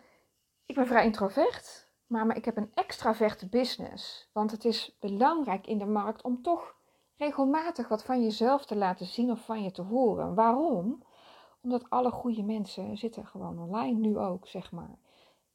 ik 0.66 0.74
ben 0.74 0.86
vrij 0.86 1.04
introvert. 1.04 1.90
Maar, 2.06 2.26
maar 2.26 2.36
ik 2.36 2.44
heb 2.44 2.56
een 2.56 2.70
extraverte 2.74 3.48
business. 3.48 4.28
Want 4.32 4.50
het 4.50 4.64
is 4.64 4.96
belangrijk 5.00 5.66
in 5.66 5.78
de 5.78 5.86
markt 5.86 6.22
om 6.22 6.42
toch 6.42 6.74
regelmatig 7.16 7.88
wat 7.88 8.04
van 8.04 8.22
jezelf 8.22 8.64
te 8.64 8.76
laten 8.76 9.06
zien 9.06 9.30
of 9.30 9.44
van 9.44 9.62
je 9.62 9.70
te 9.70 9.82
horen. 9.82 10.34
Waarom? 10.34 11.02
Omdat 11.60 11.90
alle 11.90 12.10
goede 12.10 12.42
mensen 12.42 12.98
zitten 12.98 13.26
gewoon 13.26 13.58
online 13.58 13.98
nu 13.98 14.18
ook, 14.18 14.46
zeg 14.46 14.72
maar. 14.72 14.98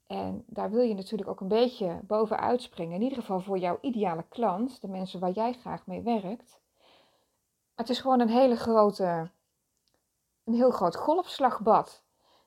En 0.07 0.43
daar 0.45 0.71
wil 0.71 0.81
je 0.81 0.93
natuurlijk 0.93 1.29
ook 1.29 1.39
een 1.39 1.47
beetje 1.47 1.99
bovenuit 2.03 2.61
springen. 2.61 2.95
In 2.95 3.01
ieder 3.01 3.17
geval 3.17 3.39
voor 3.39 3.57
jouw 3.57 3.77
ideale 3.81 4.25
klant, 4.29 4.81
de 4.81 4.87
mensen 4.87 5.19
waar 5.19 5.31
jij 5.31 5.53
graag 5.53 5.85
mee 5.85 6.01
werkt. 6.01 6.59
Het 7.75 7.89
is 7.89 7.99
gewoon 7.99 8.19
een 8.19 8.29
hele 8.29 8.55
grote, 8.55 9.29
een 10.43 10.53
heel 10.53 10.71
groot 10.71 10.95
golfslagbad. 10.95 12.03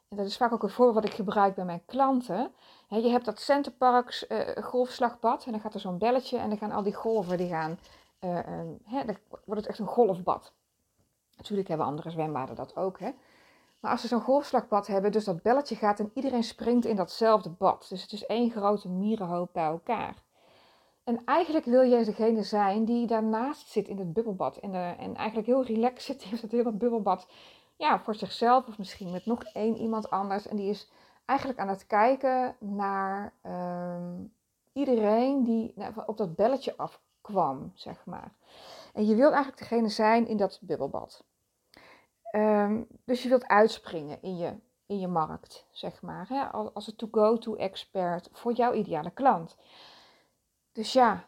En 0.08 0.16
dat 0.16 0.26
is 0.26 0.36
vaak 0.36 0.52
ook 0.52 0.62
een 0.62 0.70
voorbeeld 0.70 0.94
wat 0.94 1.12
ik 1.12 1.16
gebruik 1.16 1.54
bij 1.54 1.64
mijn 1.64 1.84
klanten 1.86 2.52
je 2.98 3.08
hebt 3.08 3.24
dat 3.24 3.40
Centerparks 3.40 4.24
uh, 4.28 4.48
golfslagbad 4.62 5.44
en 5.44 5.52
dan 5.52 5.60
gaat 5.60 5.74
er 5.74 5.80
zo'n 5.80 5.98
belletje 5.98 6.38
en 6.38 6.48
dan 6.48 6.58
gaan 6.58 6.72
al 6.72 6.82
die 6.82 6.94
golven, 6.94 7.36
die 7.36 7.48
gaan, 7.48 7.78
uh, 8.20 8.36
uh, 8.92 9.06
dan 9.06 9.16
wordt 9.44 9.60
het 9.60 9.66
echt 9.66 9.78
een 9.78 9.86
golfbad. 9.86 10.52
Natuurlijk 11.36 11.68
hebben 11.68 11.86
andere 11.86 12.10
zwembaden 12.10 12.54
dat 12.54 12.76
ook, 12.76 12.98
hè. 12.98 13.10
Maar 13.80 13.90
als 13.90 14.00
ze 14.00 14.08
zo'n 14.08 14.20
golfslagbad 14.20 14.86
hebben, 14.86 15.12
dus 15.12 15.24
dat 15.24 15.42
belletje 15.42 15.76
gaat 15.76 16.00
en 16.00 16.10
iedereen 16.14 16.44
springt 16.44 16.84
in 16.84 16.96
datzelfde 16.96 17.50
bad. 17.50 17.86
Dus 17.88 18.02
het 18.02 18.12
is 18.12 18.26
één 18.26 18.50
grote 18.50 18.88
mierenhoop 18.88 19.52
bij 19.52 19.64
elkaar. 19.64 20.22
En 21.04 21.24
eigenlijk 21.24 21.64
wil 21.64 21.88
jij 21.88 22.04
degene 22.04 22.42
zijn 22.42 22.84
die 22.84 23.06
daarnaast 23.06 23.68
zit 23.68 23.88
in 23.88 23.98
het 23.98 24.12
bubbelbad. 24.12 24.56
En, 24.56 24.74
en 24.98 25.14
eigenlijk 25.14 25.46
heel 25.46 25.64
relaxed 25.64 26.22
zit 26.22 26.32
in 26.32 26.38
het 26.40 26.50
hele 26.50 26.72
bubbelbad. 26.72 27.26
Ja, 27.76 28.00
voor 28.00 28.14
zichzelf 28.14 28.68
of 28.68 28.78
misschien 28.78 29.10
met 29.10 29.26
nog 29.26 29.42
één 29.42 29.76
iemand 29.76 30.10
anders. 30.10 30.48
En 30.48 30.56
die 30.56 30.68
is 30.68 30.90
eigenlijk 31.30 31.58
aan 31.58 31.68
het 31.68 31.86
kijken 31.86 32.56
naar 32.58 33.32
ehm, 33.42 34.24
iedereen 34.72 35.44
die 35.44 35.72
nou, 35.74 35.92
op 36.06 36.16
dat 36.16 36.34
belletje 36.34 36.76
afkwam, 36.76 37.72
zeg 37.74 38.04
maar. 38.04 38.32
En 38.94 39.06
je 39.06 39.14
wilt 39.14 39.32
eigenlijk 39.32 39.58
degene 39.58 39.88
zijn 39.88 40.26
in 40.26 40.36
dat 40.36 40.58
bubbelbad. 40.62 41.24
Um, 42.36 42.86
dus 43.04 43.22
je 43.22 43.28
wilt 43.28 43.46
uitspringen 43.46 44.22
in 44.22 44.36
je, 44.36 44.54
in 44.86 44.98
je 44.98 45.08
markt, 45.08 45.66
zeg 45.70 46.02
maar. 46.02 46.28
Hè? 46.28 46.44
Als 46.44 46.86
een 46.86 46.96
to-go-to-expert 46.96 48.28
voor 48.32 48.52
jouw 48.52 48.72
ideale 48.72 49.10
klant. 49.10 49.56
Dus 50.72 50.92
ja, 50.92 51.24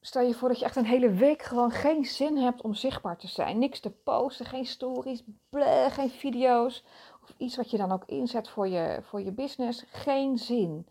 stel 0.00 0.22
je 0.22 0.34
voor 0.34 0.48
dat 0.48 0.58
je 0.58 0.64
echt 0.64 0.76
een 0.76 0.86
hele 0.86 1.10
week 1.10 1.42
gewoon 1.42 1.70
geen 1.70 2.04
zin 2.04 2.36
hebt 2.36 2.62
om 2.62 2.74
zichtbaar 2.74 3.16
te 3.16 3.28
zijn. 3.28 3.58
Niks 3.58 3.80
te 3.80 3.90
posten, 3.90 4.46
geen 4.46 4.66
stories, 4.66 5.24
geen 5.88 6.10
video's 6.10 6.84
of 7.24 7.34
iets 7.36 7.56
wat 7.56 7.70
je 7.70 7.76
dan 7.76 7.92
ook 7.92 8.04
inzet 8.06 8.48
voor 8.48 8.68
je, 8.68 8.98
voor 9.02 9.20
je 9.20 9.32
business, 9.32 9.84
geen 9.88 10.38
zin. 10.38 10.86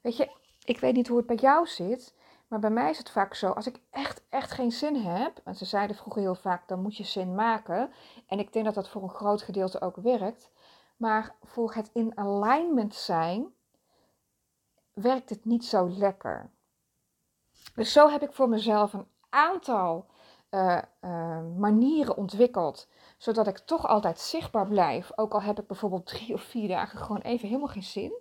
Weet 0.00 0.16
je, 0.16 0.30
ik 0.64 0.80
weet 0.80 0.94
niet 0.94 1.08
hoe 1.08 1.16
het 1.16 1.26
bij 1.26 1.36
jou 1.36 1.66
zit, 1.66 2.14
maar 2.48 2.58
bij 2.58 2.70
mij 2.70 2.90
is 2.90 2.98
het 2.98 3.10
vaak 3.10 3.34
zo, 3.34 3.50
als 3.50 3.66
ik 3.66 3.80
echt, 3.90 4.22
echt 4.28 4.50
geen 4.50 4.72
zin 4.72 4.96
heb, 4.96 5.40
en 5.44 5.54
ze 5.54 5.64
zeiden 5.64 5.96
vroeger 5.96 6.22
heel 6.22 6.34
vaak, 6.34 6.68
dan 6.68 6.82
moet 6.82 6.96
je 6.96 7.04
zin 7.04 7.34
maken. 7.34 7.92
En 8.26 8.38
ik 8.38 8.52
denk 8.52 8.64
dat 8.64 8.74
dat 8.74 8.88
voor 8.88 9.02
een 9.02 9.10
groot 9.10 9.42
gedeelte 9.42 9.80
ook 9.80 9.96
werkt. 9.96 10.50
Maar 10.96 11.34
voor 11.42 11.74
het 11.74 11.90
in 11.92 12.18
alignment 12.18 12.94
zijn, 12.94 13.54
werkt 14.92 15.30
het 15.30 15.44
niet 15.44 15.64
zo 15.64 15.88
lekker. 15.88 16.50
Dus 17.74 17.92
zo 17.92 18.08
heb 18.08 18.22
ik 18.22 18.32
voor 18.32 18.48
mezelf 18.48 18.92
een 18.92 19.08
aantal 19.28 20.09
uh, 20.50 20.82
manieren 21.56 22.16
ontwikkeld, 22.16 22.88
zodat 23.18 23.46
ik 23.46 23.58
toch 23.58 23.86
altijd 23.86 24.20
zichtbaar 24.20 24.66
blijf. 24.66 25.12
Ook 25.16 25.32
al 25.32 25.42
heb 25.42 25.60
ik 25.60 25.66
bijvoorbeeld 25.66 26.06
drie 26.06 26.34
of 26.34 26.42
vier 26.42 26.68
dagen 26.68 26.98
gewoon 26.98 27.20
even 27.20 27.48
helemaal 27.48 27.68
geen 27.68 27.82
zin. 27.82 28.12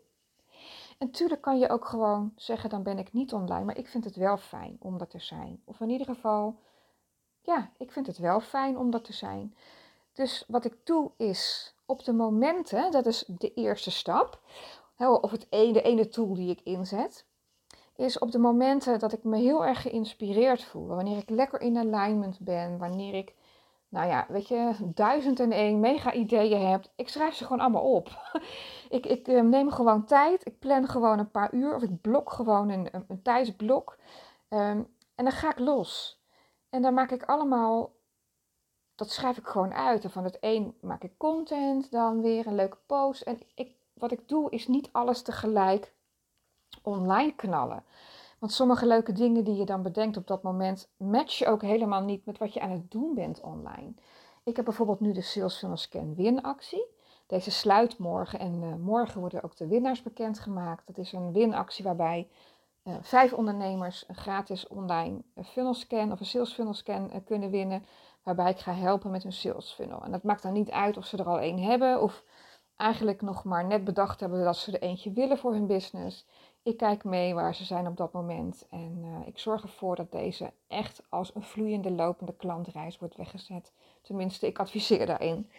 En 0.98 1.06
natuurlijk 1.08 1.42
kan 1.42 1.60
je 1.60 1.70
ook 1.70 1.86
gewoon 1.86 2.34
zeggen, 2.36 2.70
dan 2.70 2.84
ben 2.84 2.98
ik 2.98 3.14
niet 3.14 3.34
online, 3.34 3.66
maar 3.66 3.78
ik 3.78 3.88
vind 3.88 4.04
het 4.04 4.16
wel 4.16 4.38
fijn 4.38 4.78
om 4.80 4.98
dat 4.98 5.10
te 5.10 5.20
zijn. 5.20 5.62
Of 5.66 5.80
in 5.80 5.90
ieder 5.90 6.08
geval, 6.08 6.60
ja, 7.42 7.72
ik 7.78 7.92
vind 7.92 8.08
het 8.08 8.18
wel 8.18 8.40
fijn 8.40 8.78
om 8.78 8.92
dat 8.92 9.04
te 9.04 9.14
zijn. 9.14 9.56
Dus 10.14 10.44
wat 10.48 10.66
ik 10.66 10.76
doe 10.84 11.12
is 11.18 11.74
op 11.86 12.04
de 12.04 12.14
momenten, 12.14 12.92
dat 12.92 13.06
is 13.06 13.24
de 13.28 13.54
eerste 13.54 13.92
stap, 13.92 14.40
of 14.98 15.32
het 15.32 15.48
ene, 15.50 15.74
de 15.74 15.82
ene 15.82 16.10
tool 16.10 16.34
die 16.34 16.50
ik 16.50 16.62
inzet, 16.62 17.26
is 18.00 18.20
op 18.20 18.32
de 18.32 18.40
momenten 18.40 19.00
dat 19.00 19.14
ik 19.14 19.24
me 19.24 19.38
heel 19.38 19.66
erg 19.66 19.82
geïnspireerd 19.82 20.64
voel. 20.64 20.88
Wanneer 20.88 21.18
ik 21.18 21.30
lekker 21.30 21.62
in 21.62 21.78
alignment 21.78 22.40
ben, 22.40 22.78
wanneer 22.78 23.14
ik, 23.14 23.36
nou 23.90 24.08
ja, 24.08 24.26
weet 24.30 24.48
je, 24.48 24.76
duizend 24.82 25.40
en 25.40 25.52
één 25.52 25.80
mega 25.80 26.14
ideeën 26.14 26.68
heb. 26.68 26.86
Ik 26.96 27.10
schrijf 27.10 27.36
ze 27.36 27.44
gewoon 27.44 27.60
allemaal 27.60 27.92
op. 27.92 28.10
ik, 28.98 29.06
ik 29.06 29.28
uh, 29.28 29.42
neem 29.42 29.72
gewoon 29.72 30.06
tijd, 30.06 30.46
ik 30.46 30.60
plan 30.60 30.88
gewoon 30.88 31.20
een 31.20 31.32
paar 31.32 31.54
uur 31.54 31.76
of 31.76 31.82
ik 31.82 32.02
blok 32.02 32.32
gewoon 32.32 32.70
een, 32.70 32.88
een, 32.92 33.06
een 33.08 33.22
tijdsblok. 33.22 33.98
Um, 34.50 34.88
en 35.16 35.26
dan 35.26 35.32
ga 35.32 35.52
ik 35.52 35.60
los. 35.60 36.22
En 36.70 36.82
dan 36.82 36.94
maak 36.94 37.12
ik 37.12 37.24
allemaal, 37.24 37.92
dat 38.96 39.10
schrijf 39.10 39.38
ik 39.38 39.48
gewoon 39.48 39.74
uit. 39.74 40.04
En 40.04 40.12
van 40.12 40.24
het 40.24 40.38
een 40.40 40.78
maak 40.82 41.04
ik 41.04 41.18
content, 41.18 41.92
dan 41.92 42.22
weer 42.22 42.48
een 42.48 42.56
leuke 42.56 42.78
post. 42.86 43.22
En 43.22 43.40
ik, 43.56 43.76
wat 43.94 44.12
ik 44.12 44.28
doe 44.28 44.50
is 44.52 44.68
niet 44.68 44.90
alles 44.92 45.22
tegelijk 45.22 45.94
online 46.90 47.36
knallen. 47.36 47.84
Want 48.40 48.52
sommige 48.52 48.86
leuke 48.86 49.12
dingen 49.12 49.44
die 49.44 49.56
je 49.56 49.66
dan 49.66 49.82
bedenkt 49.82 50.18
op 50.18 50.28
dat 50.28 50.44
moment, 50.44 50.90
match 50.98 51.38
je 51.38 51.48
ook 51.48 51.62
helemaal 51.62 52.02
niet 52.02 52.26
met 52.26 52.38
wat 52.38 52.54
je 52.54 52.62
aan 52.62 52.72
het 52.72 52.92
doen 52.92 53.14
bent 53.16 53.42
online. 53.42 53.94
Ik 54.44 54.56
heb 54.56 54.66
bijvoorbeeld 54.66 55.00
nu 55.00 55.14
de 55.14 55.22
Sales 55.22 55.58
Funnel 55.58 55.78
Scan 55.78 56.16
winactie. 56.16 56.86
Deze 57.28 57.52
sluit 57.52 57.98
morgen 57.98 58.40
en 58.40 58.62
uh, 58.64 58.76
morgen 58.76 59.20
worden 59.20 59.44
ook 59.44 59.58
de 59.58 59.68
winnaars 59.68 60.02
bekendgemaakt. 60.02 60.88
Dat 60.88 60.98
is 60.98 61.12
een 61.12 61.32
winactie 61.32 61.84
waarbij 61.84 62.28
uh, 62.84 62.94
vijf 63.02 63.34
ondernemers 63.34 64.04
een 64.08 64.16
gratis 64.16 64.68
online 64.68 65.22
funnel 65.44 65.74
scan 65.74 66.12
of 66.12 66.20
een 66.20 66.26
sales 66.26 66.54
funnel 66.54 66.74
scan 66.74 67.24
kunnen 67.26 67.50
winnen. 67.50 67.86
Waarbij 68.24 68.50
ik 68.50 68.60
ga 68.60 68.74
helpen 68.74 69.12
met 69.12 69.24
hun 69.24 69.34
sales 69.34 69.72
funnel. 69.72 70.04
En 70.04 70.12
dat 70.12 70.24
maakt 70.24 70.44
dan 70.44 70.54
niet 70.54 70.72
uit 70.72 70.98
of 70.98 71.06
ze 71.06 71.18
er 71.18 71.28
al 71.28 71.40
één 71.40 71.60
hebben 71.60 72.02
of 72.02 72.24
eigenlijk 72.76 73.22
nog 73.22 73.44
maar 73.44 73.66
net 73.66 73.84
bedacht 73.84 74.20
hebben 74.20 74.44
dat 74.44 74.58
ze 74.58 74.72
er 74.72 74.82
eentje 74.82 75.12
willen 75.12 75.38
voor 75.38 75.54
hun 75.54 75.68
business. 75.68 76.26
Ik 76.70 76.78
kijk 76.78 77.04
mee 77.04 77.34
waar 77.34 77.56
ze 77.56 77.66
zijn 77.66 77.88
op 77.88 77.98
dat 77.98 78.14
moment 78.14 78.68
en 78.70 78.98
uh, 79.04 79.28
ik 79.28 79.40
zorg 79.40 79.64
ervoor 79.64 79.96
dat 79.96 80.12
deze 80.12 80.54
echt 80.68 81.02
als 81.10 81.36
een 81.36 81.44
vloeiende 81.44 81.92
lopende 81.92 82.34
klantreis 82.34 82.98
wordt 82.98 83.16
weggezet. 83.16 83.74
Tenminste, 84.02 84.48
ik 84.48 84.60
adviseer 84.60 85.06
daarin. 85.06 85.50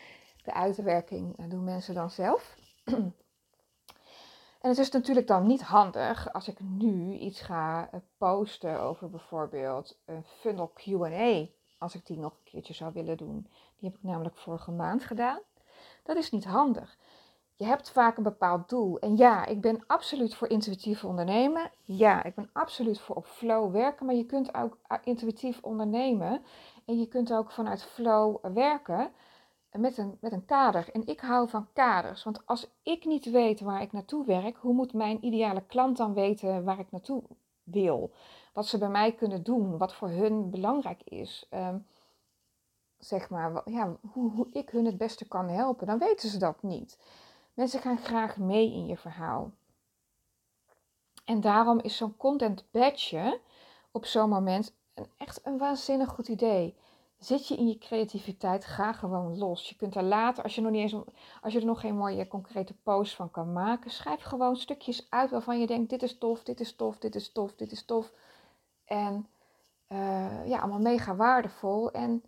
De 0.45 0.53
uitwerking 0.53 1.39
uh, 1.39 1.51
doen 1.51 1.65
mensen 1.65 1.95
dan 1.95 2.11
zelf. 2.11 2.57
en 2.85 4.69
het 4.69 4.79
is 4.79 4.91
natuurlijk 4.91 5.27
dan 5.27 5.47
niet 5.47 5.63
handig 5.63 6.33
als 6.33 6.49
ik 6.49 6.61
nu 6.61 7.19
iets 7.19 7.41
ga 7.41 7.89
uh, 7.95 8.01
posten 8.19 8.81
over 8.81 9.11
bijvoorbeeld 9.11 10.01
een 10.05 10.25
funnel 10.25 10.73
QA. 10.75 11.47
Als 11.79 11.95
ik 11.95 12.07
die 12.07 12.19
nog 12.19 12.33
een 12.33 12.51
keertje 12.51 12.75
zou 12.75 12.93
willen 12.93 13.17
doen. 13.17 13.47
Die 13.79 13.89
heb 13.89 13.99
ik 13.99 14.03
namelijk 14.03 14.37
vorige 14.37 14.71
maand 14.71 15.05
gedaan. 15.05 15.41
Dat 16.03 16.17
is 16.17 16.31
niet 16.31 16.45
handig. 16.45 16.99
Je 17.61 17.67
hebt 17.67 17.91
vaak 17.91 18.17
een 18.17 18.23
bepaald 18.23 18.69
doel. 18.69 18.99
En 18.99 19.17
ja, 19.17 19.47
ik 19.47 19.61
ben 19.61 19.83
absoluut 19.87 20.35
voor 20.35 20.49
intuïtief 20.49 21.05
ondernemen. 21.05 21.71
Ja, 21.85 22.25
ik 22.25 22.35
ben 22.35 22.51
absoluut 22.53 23.01
voor 23.01 23.17
op 23.17 23.27
flow 23.27 23.73
werken. 23.73 24.07
Maar 24.07 24.15
je 24.15 24.27
kunt 24.27 24.55
ook 24.55 24.79
eh, 24.87 24.99
intuïtief 25.05 25.59
ondernemen. 25.63 26.43
En 26.85 26.99
je 26.99 27.09
kunt 27.09 27.33
ook 27.33 27.51
vanuit 27.51 27.85
flow 27.85 28.37
werken 28.55 29.11
met 29.73 29.99
een, 29.99 30.17
met 30.21 30.33
een 30.33 30.45
kader. 30.45 30.89
En 30.93 31.07
ik 31.07 31.21
hou 31.21 31.49
van 31.49 31.69
kaders. 31.73 32.25
Want 32.25 32.47
als 32.47 32.71
ik 32.83 33.05
niet 33.05 33.31
weet 33.31 33.61
waar 33.61 33.83
ik 33.83 33.93
naartoe 33.93 34.27
werk, 34.27 34.57
hoe 34.57 34.75
moet 34.75 34.93
mijn 34.93 35.25
ideale 35.25 35.63
klant 35.67 35.97
dan 35.97 36.15
weten 36.15 36.65
waar 36.65 36.79
ik 36.79 36.91
naartoe 36.91 37.23
wil? 37.63 38.11
Wat 38.53 38.67
ze 38.67 38.79
bij 38.79 38.89
mij 38.89 39.13
kunnen 39.13 39.43
doen, 39.43 39.79
wat 39.79 39.95
voor 39.95 40.09
hun 40.09 40.51
belangrijk 40.51 41.03
is. 41.03 41.49
Um, 41.51 41.87
zeg 42.99 43.31
maar, 43.31 43.63
ja, 43.65 43.97
hoe, 44.13 44.31
hoe 44.31 44.49
ik 44.53 44.71
hun 44.71 44.85
het 44.85 44.99
beste 44.99 45.29
kan 45.29 45.49
helpen, 45.49 45.87
dan 45.87 45.99
weten 45.99 46.29
ze 46.29 46.39
dat 46.39 46.63
niet. 46.63 46.99
Mensen 47.61 47.81
gaan 47.81 47.99
graag 47.99 48.37
mee 48.37 48.73
in 48.73 48.87
je 48.87 48.97
verhaal. 48.97 49.53
En 51.25 51.41
daarom 51.41 51.79
is 51.79 51.97
zo'n 51.97 52.17
content 52.17 52.65
badge 52.71 53.41
op 53.91 54.05
zo'n 54.05 54.29
moment 54.29 54.75
een, 54.95 55.07
echt 55.17 55.47
een 55.47 55.59
waanzinnig 55.59 56.09
goed 56.09 56.29
idee. 56.29 56.77
Zit 57.19 57.49
je 57.49 57.57
in 57.57 57.69
je 57.69 57.79
creativiteit, 57.79 58.65
ga 58.65 58.93
gewoon 58.93 59.39
los. 59.39 59.69
Je 59.69 59.77
kunt 59.77 59.97
er 59.97 60.03
later, 60.03 60.43
als 60.43 60.55
je, 60.55 60.61
nog 60.61 60.71
niet 60.71 60.93
eens, 60.93 61.03
als 61.41 61.53
je 61.53 61.61
er 61.61 61.67
nog 61.67 61.81
geen 61.81 61.97
mooie 61.97 62.29
concrete 62.29 62.75
post 62.83 63.15
van 63.15 63.31
kan 63.31 63.53
maken, 63.53 63.91
schrijf 63.91 64.23
gewoon 64.23 64.57
stukjes 64.57 65.07
uit 65.11 65.31
waarvan 65.31 65.61
je 65.61 65.67
denkt: 65.67 65.91
dit 65.91 66.03
is 66.03 66.19
tof, 66.19 66.43
dit 66.43 66.61
is 66.61 66.77
tof, 66.77 66.99
dit 66.99 67.15
is 67.15 67.33
tof, 67.33 67.55
dit 67.55 67.73
is 67.73 67.85
tof. 67.85 68.13
En 68.85 69.27
uh, 69.89 70.49
ja, 70.49 70.59
allemaal 70.59 70.81
mega 70.81 71.17
waardevol. 71.17 71.91
En 71.91 72.23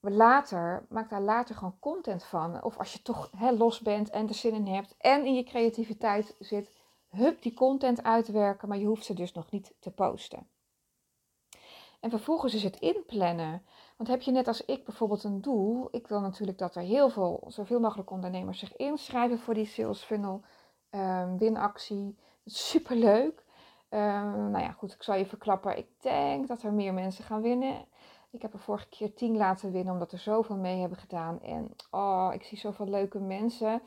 later, 0.00 0.86
maak 0.88 1.10
daar 1.10 1.20
later 1.20 1.54
gewoon 1.54 1.78
content 1.78 2.24
van. 2.24 2.62
Of 2.62 2.78
als 2.78 2.92
je 2.92 3.02
toch 3.02 3.30
los 3.56 3.80
bent 3.80 4.10
en 4.10 4.28
er 4.28 4.34
zin 4.34 4.54
in 4.54 4.74
hebt 4.74 4.94
en 4.98 5.24
in 5.24 5.34
je 5.34 5.44
creativiteit 5.44 6.36
zit, 6.38 6.72
hup 7.08 7.42
die 7.42 7.54
content 7.54 8.02
uitwerken, 8.02 8.68
maar 8.68 8.78
je 8.78 8.86
hoeft 8.86 9.04
ze 9.04 9.14
dus 9.14 9.32
nog 9.32 9.50
niet 9.50 9.74
te 9.78 9.90
posten. 9.90 10.48
En 12.00 12.10
vervolgens 12.10 12.54
is 12.54 12.62
het 12.62 12.80
inplannen. 12.80 13.62
Want 13.96 14.08
heb 14.08 14.22
je 14.22 14.30
net 14.30 14.48
als 14.48 14.64
ik 14.64 14.84
bijvoorbeeld 14.84 15.24
een 15.24 15.40
doel, 15.40 15.88
ik 15.90 16.06
wil 16.06 16.20
natuurlijk 16.20 16.58
dat 16.58 16.74
er 16.74 16.82
heel 16.82 17.08
veel, 17.08 17.44
zoveel 17.46 17.80
mogelijk 17.80 18.10
ondernemers 18.10 18.58
zich 18.58 18.76
inschrijven 18.76 19.38
voor 19.38 19.54
die 19.54 19.66
sales 19.66 20.02
funnel 20.02 20.42
um, 20.90 21.38
winactie. 21.38 22.18
Super 22.44 22.96
leuk. 22.96 23.44
Um, 23.90 24.50
nou 24.50 24.58
ja, 24.58 24.72
goed, 24.72 24.92
ik 24.92 25.02
zal 25.02 25.14
je 25.14 25.26
verklappen. 25.26 25.78
Ik 25.78 25.88
denk 26.00 26.48
dat 26.48 26.62
er 26.62 26.72
meer 26.72 26.94
mensen 26.94 27.24
gaan 27.24 27.42
winnen. 27.42 27.84
Ik 28.30 28.42
heb 28.42 28.52
er 28.52 28.58
vorige 28.58 28.88
keer 28.88 29.14
tien 29.14 29.36
laten 29.36 29.72
winnen 29.72 29.92
omdat 29.92 30.12
er 30.12 30.18
zoveel 30.18 30.56
mee 30.56 30.80
hebben 30.80 30.98
gedaan. 30.98 31.40
En 31.40 31.70
oh, 31.90 32.30
ik 32.32 32.42
zie 32.42 32.58
zoveel 32.58 32.86
leuke 32.86 33.18
mensen. 33.18 33.82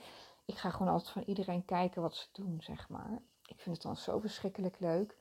Ik 0.46 0.58
ga 0.58 0.70
gewoon 0.70 0.92
altijd 0.92 1.10
van 1.10 1.24
iedereen 1.26 1.66
kijken 1.66 2.02
wat 2.02 2.16
ze 2.16 2.28
doen, 2.32 2.58
zeg 2.62 2.90
maar. 2.90 3.22
Ik 3.46 3.60
vind 3.60 3.76
het 3.76 3.86
dan 3.86 3.96
zo 3.96 4.20
verschrikkelijk 4.20 4.80
leuk. 4.80 5.18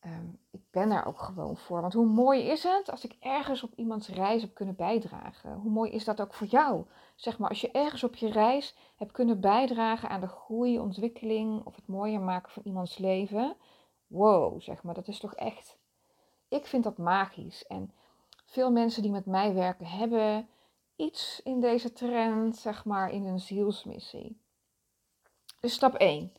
Ehm, 0.00 0.26
ik 0.50 0.60
ben 0.70 0.88
daar 0.88 1.06
ook 1.06 1.18
gewoon 1.18 1.56
voor. 1.56 1.80
Want 1.80 1.92
hoe 1.92 2.06
mooi 2.06 2.42
is 2.42 2.62
het 2.62 2.90
als 2.90 3.04
ik 3.04 3.16
ergens 3.20 3.62
op 3.62 3.74
iemands 3.74 4.08
reis 4.08 4.42
heb 4.42 4.54
kunnen 4.54 4.76
bijdragen? 4.76 5.54
Hoe 5.54 5.70
mooi 5.70 5.90
is 5.90 6.04
dat 6.04 6.20
ook 6.20 6.34
voor 6.34 6.46
jou? 6.46 6.86
Zeg 7.14 7.38
maar, 7.38 7.48
als 7.48 7.60
je 7.60 7.70
ergens 7.70 8.04
op 8.04 8.16
je 8.16 8.30
reis 8.30 8.76
hebt 8.96 9.12
kunnen 9.12 9.40
bijdragen 9.40 10.08
aan 10.08 10.20
de 10.20 10.28
groei, 10.28 10.78
ontwikkeling 10.78 11.64
of 11.64 11.76
het 11.76 11.86
mooier 11.86 12.20
maken 12.20 12.52
van 12.52 12.62
iemands 12.64 12.98
leven. 12.98 13.56
Wow, 14.06 14.60
zeg 14.60 14.82
maar, 14.82 14.94
dat 14.94 15.08
is 15.08 15.18
toch 15.18 15.34
echt. 15.34 15.78
Ik 16.48 16.66
vind 16.66 16.84
dat 16.84 16.98
magisch. 16.98 17.66
En 17.66 17.92
veel 18.52 18.70
mensen 18.70 19.02
die 19.02 19.10
met 19.10 19.26
mij 19.26 19.54
werken 19.54 19.86
hebben 19.86 20.48
iets 20.96 21.40
in 21.44 21.60
deze 21.60 21.92
trend, 21.92 22.56
zeg 22.56 22.84
maar, 22.84 23.10
in 23.10 23.24
hun 23.24 23.40
zielsmissie. 23.40 24.40
Dus 25.60 25.72
stap 25.72 25.94
1 25.94 26.32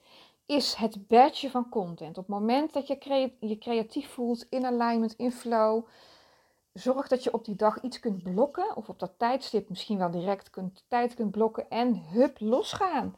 is 0.45 0.73
het 0.73 1.07
badge 1.07 1.49
van 1.49 1.69
content. 1.69 2.17
Op 2.17 2.27
het 2.27 2.35
moment 2.35 2.73
dat 2.73 2.87
je 2.87 3.31
je 3.39 3.57
creatief 3.57 4.09
voelt, 4.09 4.45
in 4.49 4.65
alignment, 4.65 5.13
in 5.17 5.31
flow, 5.31 5.85
zorg 6.73 7.07
dat 7.07 7.23
je 7.23 7.33
op 7.33 7.45
die 7.45 7.55
dag 7.55 7.81
iets 7.81 7.99
kunt 7.99 8.23
blokken. 8.23 8.75
Of 8.75 8.89
op 8.89 8.99
dat 8.99 9.13
tijdstip 9.17 9.69
misschien 9.69 9.97
wel 9.97 10.11
direct 10.11 10.49
kunt, 10.49 10.83
tijd 10.87 11.13
kunt 11.13 11.31
blokken 11.31 11.69
en 11.69 12.03
hup, 12.11 12.39
losgaan. 12.39 13.15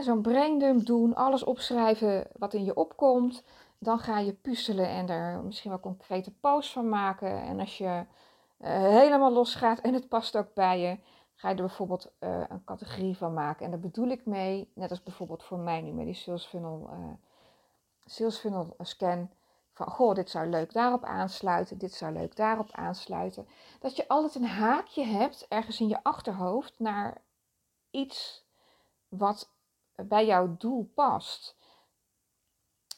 Zo'n 0.00 0.22
braindump 0.22 0.86
doen, 0.86 1.14
alles 1.14 1.44
opschrijven 1.44 2.26
wat 2.38 2.54
in 2.54 2.64
je 2.64 2.76
opkomt. 2.76 3.42
Dan 3.78 3.98
ga 3.98 4.18
je 4.18 4.32
puzzelen 4.32 4.88
en 4.88 5.08
er 5.08 5.42
misschien 5.42 5.70
wel 5.70 5.80
concrete 5.80 6.30
posts 6.30 6.72
van 6.72 6.88
maken. 6.88 7.42
En 7.42 7.60
als 7.60 7.78
je 7.78 7.84
uh, 8.58 8.68
helemaal 8.70 9.32
losgaat 9.32 9.80
en 9.80 9.94
het 9.94 10.08
past 10.08 10.36
ook 10.36 10.54
bij 10.54 10.80
je, 10.80 10.98
ga 11.34 11.48
je 11.48 11.54
er 11.54 11.60
bijvoorbeeld 11.60 12.12
uh, 12.20 12.44
een 12.48 12.64
categorie 12.64 13.16
van 13.16 13.34
maken. 13.34 13.64
En 13.64 13.70
daar 13.70 13.80
bedoel 13.80 14.08
ik 14.08 14.26
mee, 14.26 14.72
net 14.74 14.90
als 14.90 15.02
bijvoorbeeld 15.02 15.42
voor 15.42 15.58
mij 15.58 15.80
nu 15.80 15.92
met 15.92 16.04
die 16.04 16.14
sales 16.14 16.46
funnel, 16.46 16.90
uh, 16.92 17.12
sales 18.04 18.38
funnel 18.38 18.74
scan. 18.78 19.30
Van 19.72 19.86
goh, 19.86 20.14
dit 20.14 20.30
zou 20.30 20.46
leuk 20.46 20.72
daarop 20.72 21.04
aansluiten, 21.04 21.78
dit 21.78 21.94
zou 21.94 22.12
leuk 22.12 22.36
daarop 22.36 22.70
aansluiten. 22.72 23.48
Dat 23.80 23.96
je 23.96 24.08
altijd 24.08 24.34
een 24.34 24.46
haakje 24.46 25.04
hebt 25.04 25.46
ergens 25.48 25.80
in 25.80 25.88
je 25.88 26.02
achterhoofd 26.02 26.78
naar 26.78 27.22
iets 27.90 28.46
wat 29.08 29.50
bij 29.94 30.26
jouw 30.26 30.56
doel 30.56 30.90
past. 30.94 31.57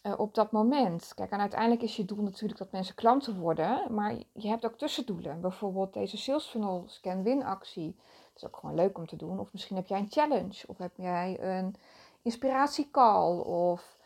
Uh, 0.03 0.19
op 0.19 0.35
dat 0.35 0.53
moment. 0.53 1.13
Kijk, 1.15 1.31
en 1.31 1.41
uiteindelijk 1.41 1.83
is 1.83 1.97
je 1.97 2.05
doel 2.05 2.23
natuurlijk 2.23 2.59
dat 2.59 2.73
mensen 2.73 2.95
klanten 2.95 3.39
worden, 3.39 3.95
maar 3.95 4.15
je 4.33 4.49
hebt 4.49 4.65
ook 4.65 4.79
tussendoelen. 4.79 5.41
Bijvoorbeeld 5.41 5.93
deze 5.93 6.17
sales 6.17 6.47
funnel 6.47 6.85
scan 6.87 7.23
win 7.23 7.45
actie. 7.45 7.97
Dat 8.33 8.43
is 8.43 8.47
ook 8.47 8.57
gewoon 8.57 8.75
leuk 8.75 8.99
om 8.99 9.07
te 9.07 9.17
doen. 9.17 9.39
Of 9.39 9.53
misschien 9.53 9.77
heb 9.77 9.87
jij 9.87 9.99
een 9.99 10.11
challenge, 10.11 10.65
of 10.67 10.79
heb 10.79 10.93
jij 10.97 11.39
een 11.41 11.75
inspiratiecall, 12.23 13.39
of 13.39 13.99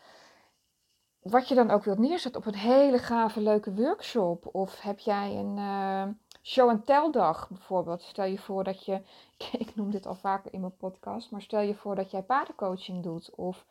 wat 1.21 1.47
je 1.47 1.55
dan 1.55 1.71
ook 1.71 1.83
wilt 1.83 1.97
neerzetten 1.97 2.41
op 2.41 2.47
een 2.47 2.59
hele 2.59 2.97
gave, 2.97 3.41
leuke 3.41 3.73
workshop. 3.73 4.55
Of 4.55 4.81
heb 4.81 4.99
jij 4.99 5.35
een 5.35 5.57
uh, 5.57 6.03
show-and-tell 6.41 7.11
dag 7.11 7.49
bijvoorbeeld. 7.49 8.01
Stel 8.01 8.25
je 8.25 8.37
voor 8.37 8.63
dat 8.63 8.85
je, 8.85 9.01
ik 9.63 9.75
noem 9.75 9.91
dit 9.91 10.05
al 10.05 10.15
vaker 10.15 10.53
in 10.53 10.59
mijn 10.59 10.77
podcast, 10.77 11.31
maar 11.31 11.41
stel 11.41 11.61
je 11.61 11.75
voor 11.75 11.95
dat 11.95 12.11
jij 12.11 12.21
paardencoaching 12.21 13.03
doet. 13.03 13.35
Of 13.35 13.65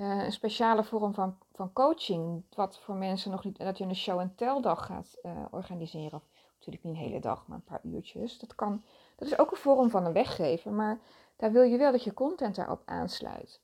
uh, 0.00 0.24
een 0.24 0.32
speciale 0.32 0.84
vorm 0.84 1.14
van, 1.14 1.38
van 1.52 1.72
coaching. 1.72 2.42
Wat 2.54 2.78
voor 2.78 2.94
mensen 2.94 3.30
nog 3.30 3.44
niet, 3.44 3.58
dat 3.58 3.78
je 3.78 3.84
een 3.84 3.96
show-and-tell 3.96 4.60
dag 4.60 4.86
gaat 4.86 5.18
uh, 5.22 5.44
organiseren. 5.50 6.22
Natuurlijk 6.54 6.84
niet 6.84 6.94
een 6.94 7.08
hele 7.08 7.20
dag, 7.20 7.46
maar 7.46 7.56
een 7.56 7.64
paar 7.64 7.80
uurtjes. 7.82 8.38
Dat, 8.38 8.54
kan, 8.54 8.84
dat 9.16 9.28
is 9.28 9.38
ook 9.38 9.50
een 9.50 9.56
vorm 9.56 9.90
van 9.90 10.06
een 10.06 10.12
weggeven, 10.12 10.74
maar 10.74 11.00
daar 11.36 11.52
wil 11.52 11.62
je 11.62 11.78
wel 11.78 11.92
dat 11.92 12.04
je 12.04 12.14
content 12.14 12.54
daarop 12.54 12.82
aansluit. 12.84 13.60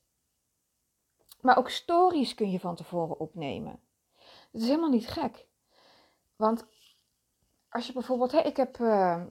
Maar 1.41 1.59
ook 1.59 1.69
stories 1.69 2.35
kun 2.35 2.51
je 2.51 2.61
van 2.61 2.75
tevoren 2.75 3.21
opnemen. 3.21 3.81
Het 4.53 4.61
is 4.63 4.67
helemaal 4.67 4.91
niet 4.91 5.09
gek. 5.09 5.47
Want 6.37 6.67
als 7.69 7.87
je 7.87 7.93
bijvoorbeeld, 7.93 8.33
hè, 8.33 8.41
ik 8.41 8.57
heb 8.57 8.79
uh, 8.79 9.23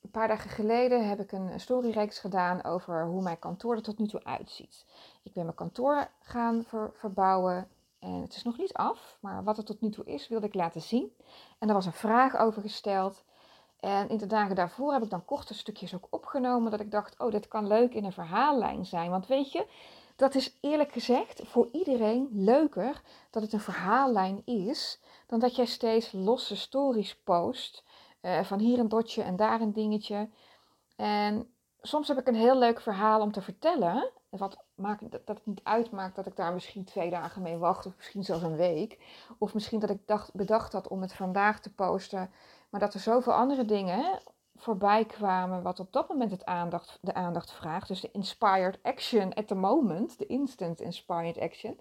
een 0.00 0.10
paar 0.10 0.28
dagen 0.28 0.50
geleden 0.50 1.08
heb 1.08 1.20
ik 1.20 1.32
een 1.32 1.60
storyreeks 1.60 2.18
gedaan 2.18 2.64
over 2.64 3.04
hoe 3.04 3.22
mijn 3.22 3.38
kantoor 3.38 3.74
er 3.74 3.82
tot 3.82 3.98
nu 3.98 4.06
toe 4.06 4.24
uitziet. 4.24 4.84
Ik 5.22 5.32
ben 5.32 5.44
mijn 5.44 5.56
kantoor 5.56 6.08
gaan 6.20 6.64
verbouwen 6.92 7.68
en 7.98 8.20
het 8.20 8.34
is 8.34 8.42
nog 8.42 8.58
niet 8.58 8.72
af, 8.72 9.16
maar 9.20 9.44
wat 9.44 9.56
het 9.56 9.66
tot 9.66 9.80
nu 9.80 9.90
toe 9.90 10.04
is, 10.04 10.28
wilde 10.28 10.46
ik 10.46 10.54
laten 10.54 10.80
zien. 10.80 11.12
En 11.58 11.68
er 11.68 11.74
was 11.74 11.86
een 11.86 11.92
vraag 11.92 12.36
over 12.36 12.62
gesteld. 12.62 13.24
En 13.80 14.08
in 14.08 14.16
de 14.16 14.26
dagen 14.26 14.54
daarvoor 14.54 14.92
heb 14.92 15.02
ik 15.02 15.10
dan 15.10 15.24
korte 15.24 15.54
stukjes 15.54 15.94
ook 15.94 16.06
opgenomen 16.10 16.70
dat 16.70 16.80
ik 16.80 16.90
dacht, 16.90 17.18
oh, 17.18 17.30
dit 17.30 17.48
kan 17.48 17.66
leuk 17.66 17.94
in 17.94 18.04
een 18.04 18.12
verhaallijn 18.12 18.86
zijn. 18.86 19.10
Want 19.10 19.26
weet 19.26 19.52
je, 19.52 19.66
dat 20.16 20.34
is 20.34 20.58
eerlijk 20.60 20.92
gezegd 20.92 21.42
voor 21.44 21.68
iedereen 21.72 22.28
leuker 22.32 23.02
dat 23.30 23.42
het 23.42 23.52
een 23.52 23.60
verhaallijn 23.60 24.42
is, 24.44 25.00
dan 25.26 25.38
dat 25.38 25.56
jij 25.56 25.66
steeds 25.66 26.12
losse 26.12 26.56
stories 26.56 27.16
post. 27.16 27.84
Uh, 28.22 28.40
van 28.42 28.58
hier 28.58 28.78
een 28.78 28.88
dotje 28.88 29.22
en 29.22 29.36
daar 29.36 29.60
een 29.60 29.72
dingetje. 29.72 30.28
En 30.96 31.54
soms 31.80 32.08
heb 32.08 32.18
ik 32.18 32.26
een 32.26 32.34
heel 32.34 32.58
leuk 32.58 32.80
verhaal 32.80 33.20
om 33.20 33.32
te 33.32 33.42
vertellen. 33.42 34.10
Wat 34.28 34.64
maakt, 34.74 35.10
dat, 35.10 35.26
dat 35.26 35.36
het 35.36 35.46
niet 35.46 35.60
uitmaakt 35.62 36.16
dat 36.16 36.26
ik 36.26 36.36
daar 36.36 36.52
misschien 36.52 36.84
twee 36.84 37.10
dagen 37.10 37.42
mee 37.42 37.56
wacht, 37.56 37.86
of 37.86 37.96
misschien 37.96 38.24
zelfs 38.24 38.42
een 38.42 38.56
week. 38.56 38.98
Of 39.38 39.54
misschien 39.54 39.80
dat 39.80 39.90
ik 39.90 40.06
dacht, 40.06 40.34
bedacht 40.34 40.72
had 40.72 40.88
om 40.88 41.00
het 41.00 41.12
vandaag 41.12 41.60
te 41.60 41.74
posten. 41.74 42.30
Maar 42.70 42.80
dat 42.80 42.94
er 42.94 43.00
zoveel 43.00 43.32
andere 43.32 43.64
dingen 43.64 44.20
voorbij 44.56 45.04
kwamen 45.04 45.62
wat 45.62 45.80
op 45.80 45.92
dat 45.92 46.08
moment 46.08 46.30
het 46.30 46.44
aandacht, 46.44 46.98
de 47.00 47.14
aandacht 47.14 47.52
vraagt. 47.52 47.88
Dus 47.88 48.00
de 48.00 48.10
inspired 48.12 48.78
action 48.82 49.34
at 49.34 49.46
the 49.46 49.54
moment, 49.54 50.18
de 50.18 50.26
instant 50.26 50.80
inspired 50.80 51.38
action. 51.38 51.80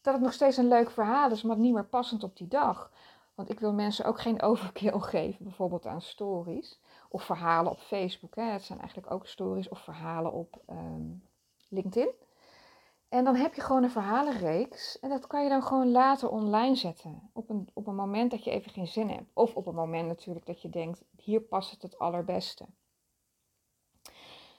Dat 0.00 0.14
het 0.14 0.22
nog 0.22 0.32
steeds 0.32 0.56
een 0.56 0.68
leuk 0.68 0.90
verhaal 0.90 1.30
is, 1.30 1.42
maar 1.42 1.56
niet 1.56 1.72
meer 1.72 1.84
passend 1.84 2.22
op 2.22 2.36
die 2.36 2.48
dag. 2.48 2.90
Want 3.34 3.50
ik 3.50 3.60
wil 3.60 3.72
mensen 3.72 4.04
ook 4.04 4.20
geen 4.20 4.42
overkill 4.50 4.98
geven, 4.98 5.44
bijvoorbeeld 5.44 5.86
aan 5.86 6.02
stories 6.02 6.80
of 7.08 7.22
verhalen 7.22 7.72
op 7.72 7.78
Facebook. 7.78 8.34
Hè. 8.34 8.42
Het 8.42 8.62
zijn 8.62 8.78
eigenlijk 8.78 9.10
ook 9.10 9.26
stories 9.26 9.68
of 9.68 9.78
verhalen 9.78 10.32
op 10.32 10.62
ehm, 10.66 11.10
LinkedIn. 11.68 12.10
En 13.08 13.24
dan 13.24 13.34
heb 13.34 13.54
je 13.54 13.60
gewoon 13.60 13.82
een 13.82 13.90
verhalenreeks 13.90 14.98
en 15.00 15.08
dat 15.08 15.26
kan 15.26 15.42
je 15.42 15.48
dan 15.48 15.62
gewoon 15.62 15.90
later 15.90 16.30
online 16.30 16.74
zetten. 16.74 17.30
Op 17.32 17.50
een, 17.50 17.68
op 17.72 17.86
een 17.86 17.94
moment 17.94 18.30
dat 18.30 18.44
je 18.44 18.50
even 18.50 18.70
geen 18.70 18.86
zin 18.86 19.08
hebt. 19.08 19.30
Of 19.32 19.54
op 19.54 19.66
een 19.66 19.74
moment 19.74 20.08
natuurlijk 20.08 20.46
dat 20.46 20.62
je 20.62 20.70
denkt, 20.70 21.04
hier 21.16 21.40
past 21.40 21.70
het 21.70 21.82
het 21.82 21.98
allerbeste. 21.98 22.66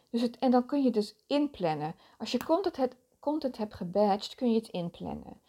Dus 0.10 0.22
het, 0.22 0.38
en 0.38 0.52
dan 0.52 0.66
kun 0.66 0.84
je 0.84 0.92
dus 0.92 1.16
inplannen. 1.28 1.96
Als 2.18 2.32
je 2.32 2.44
content, 2.44 2.78
het, 2.78 2.96
content 3.20 3.58
hebt 3.58 3.74
gebadged, 3.74 4.36
kun 4.36 4.52
je 4.52 4.58
het 4.58 4.68
inplannen. 4.68 5.42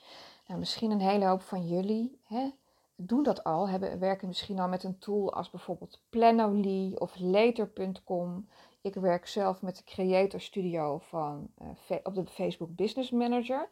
Nou, 0.46 0.58
misschien 0.58 0.90
een 0.90 1.00
hele 1.00 1.26
hoop 1.26 1.42
van 1.42 1.66
jullie 1.66 2.20
hè, 2.24 2.50
doen 2.96 3.22
dat 3.22 3.44
al. 3.44 3.68
Hebben, 3.68 3.98
werken 3.98 4.28
misschien 4.28 4.58
al 4.58 4.68
met 4.68 4.84
een 4.84 4.98
tool 4.98 5.32
als 5.34 5.50
bijvoorbeeld 5.50 6.00
Planoly 6.10 6.94
of 6.94 7.18
Later.com. 7.18 8.48
Ik 8.80 8.94
werk 8.94 9.26
zelf 9.26 9.62
met 9.62 9.76
de 9.76 9.84
Creator 9.84 10.40
Studio 10.40 10.98
van, 10.98 11.50
uh, 11.62 11.98
op 12.02 12.14
de 12.14 12.26
Facebook 12.26 12.76
Business 12.76 13.10
Manager. 13.10 13.68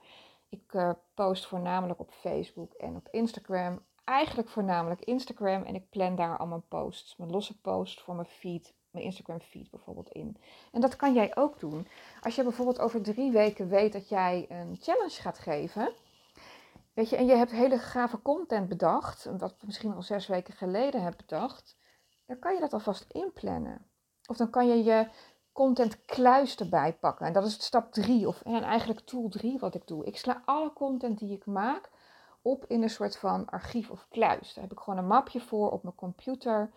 Ik 0.48 0.72
uh, 0.72 0.90
post 1.14 1.46
voornamelijk 1.46 2.00
op 2.00 2.10
Facebook 2.10 2.72
en 2.72 2.96
op 2.96 3.08
Instagram. 3.10 3.80
Eigenlijk 4.04 4.48
voornamelijk 4.48 5.00
Instagram. 5.00 5.62
En 5.62 5.74
ik 5.74 5.90
plan 5.90 6.16
daar 6.16 6.36
al 6.36 6.46
mijn 6.46 6.68
posts, 6.68 7.16
mijn 7.16 7.30
losse 7.30 7.60
posts 7.60 8.02
voor 8.02 8.14
mijn 8.14 8.26
feed, 8.26 8.74
mijn 8.90 9.04
Instagram 9.04 9.40
feed 9.40 9.70
bijvoorbeeld 9.70 10.10
in. 10.10 10.36
En 10.72 10.80
dat 10.80 10.96
kan 10.96 11.14
jij 11.14 11.36
ook 11.36 11.60
doen. 11.60 11.86
Als 12.20 12.34
je 12.34 12.42
bijvoorbeeld 12.42 12.78
over 12.80 13.02
drie 13.02 13.30
weken 13.30 13.68
weet 13.68 13.92
dat 13.92 14.08
jij 14.08 14.46
een 14.48 14.76
challenge 14.80 15.20
gaat 15.20 15.38
geven. 15.38 15.92
Weet 16.92 17.08
je, 17.08 17.16
en 17.16 17.26
je 17.26 17.34
hebt 17.34 17.50
hele 17.50 17.78
gave 17.78 18.22
content 18.22 18.68
bedacht, 18.68 19.24
wat 19.38 19.54
misschien 19.64 19.94
al 19.94 20.02
zes 20.02 20.26
weken 20.26 20.54
geleden 20.54 21.02
hebt 21.02 21.16
bedacht, 21.16 21.76
dan 22.26 22.38
kan 22.38 22.54
je 22.54 22.60
dat 22.60 22.72
alvast 22.72 23.04
inplannen. 23.08 23.90
Of 24.26 24.36
dan 24.36 24.50
kan 24.50 24.68
je 24.68 24.82
je 24.84 25.08
content 25.52 26.04
kluis 26.04 26.56
erbij 26.56 26.94
pakken. 26.94 27.26
En 27.26 27.32
dat 27.32 27.46
is 27.46 27.64
stap 27.64 27.92
3, 27.92 28.28
of 28.28 28.42
en 28.42 28.62
eigenlijk 28.62 29.00
tool 29.00 29.28
3 29.28 29.58
wat 29.58 29.74
ik 29.74 29.86
doe. 29.86 30.04
Ik 30.04 30.18
sla 30.18 30.42
alle 30.44 30.72
content 30.72 31.18
die 31.18 31.32
ik 31.32 31.46
maak 31.46 31.90
op 32.42 32.64
in 32.66 32.82
een 32.82 32.90
soort 32.90 33.16
van 33.16 33.46
archief 33.46 33.90
of 33.90 34.06
kluis. 34.08 34.54
Daar 34.54 34.64
heb 34.64 34.72
ik 34.72 34.78
gewoon 34.78 34.98
een 34.98 35.06
mapje 35.06 35.40
voor 35.40 35.70
op 35.70 35.82
mijn 35.82 35.94
computer. 35.94 36.70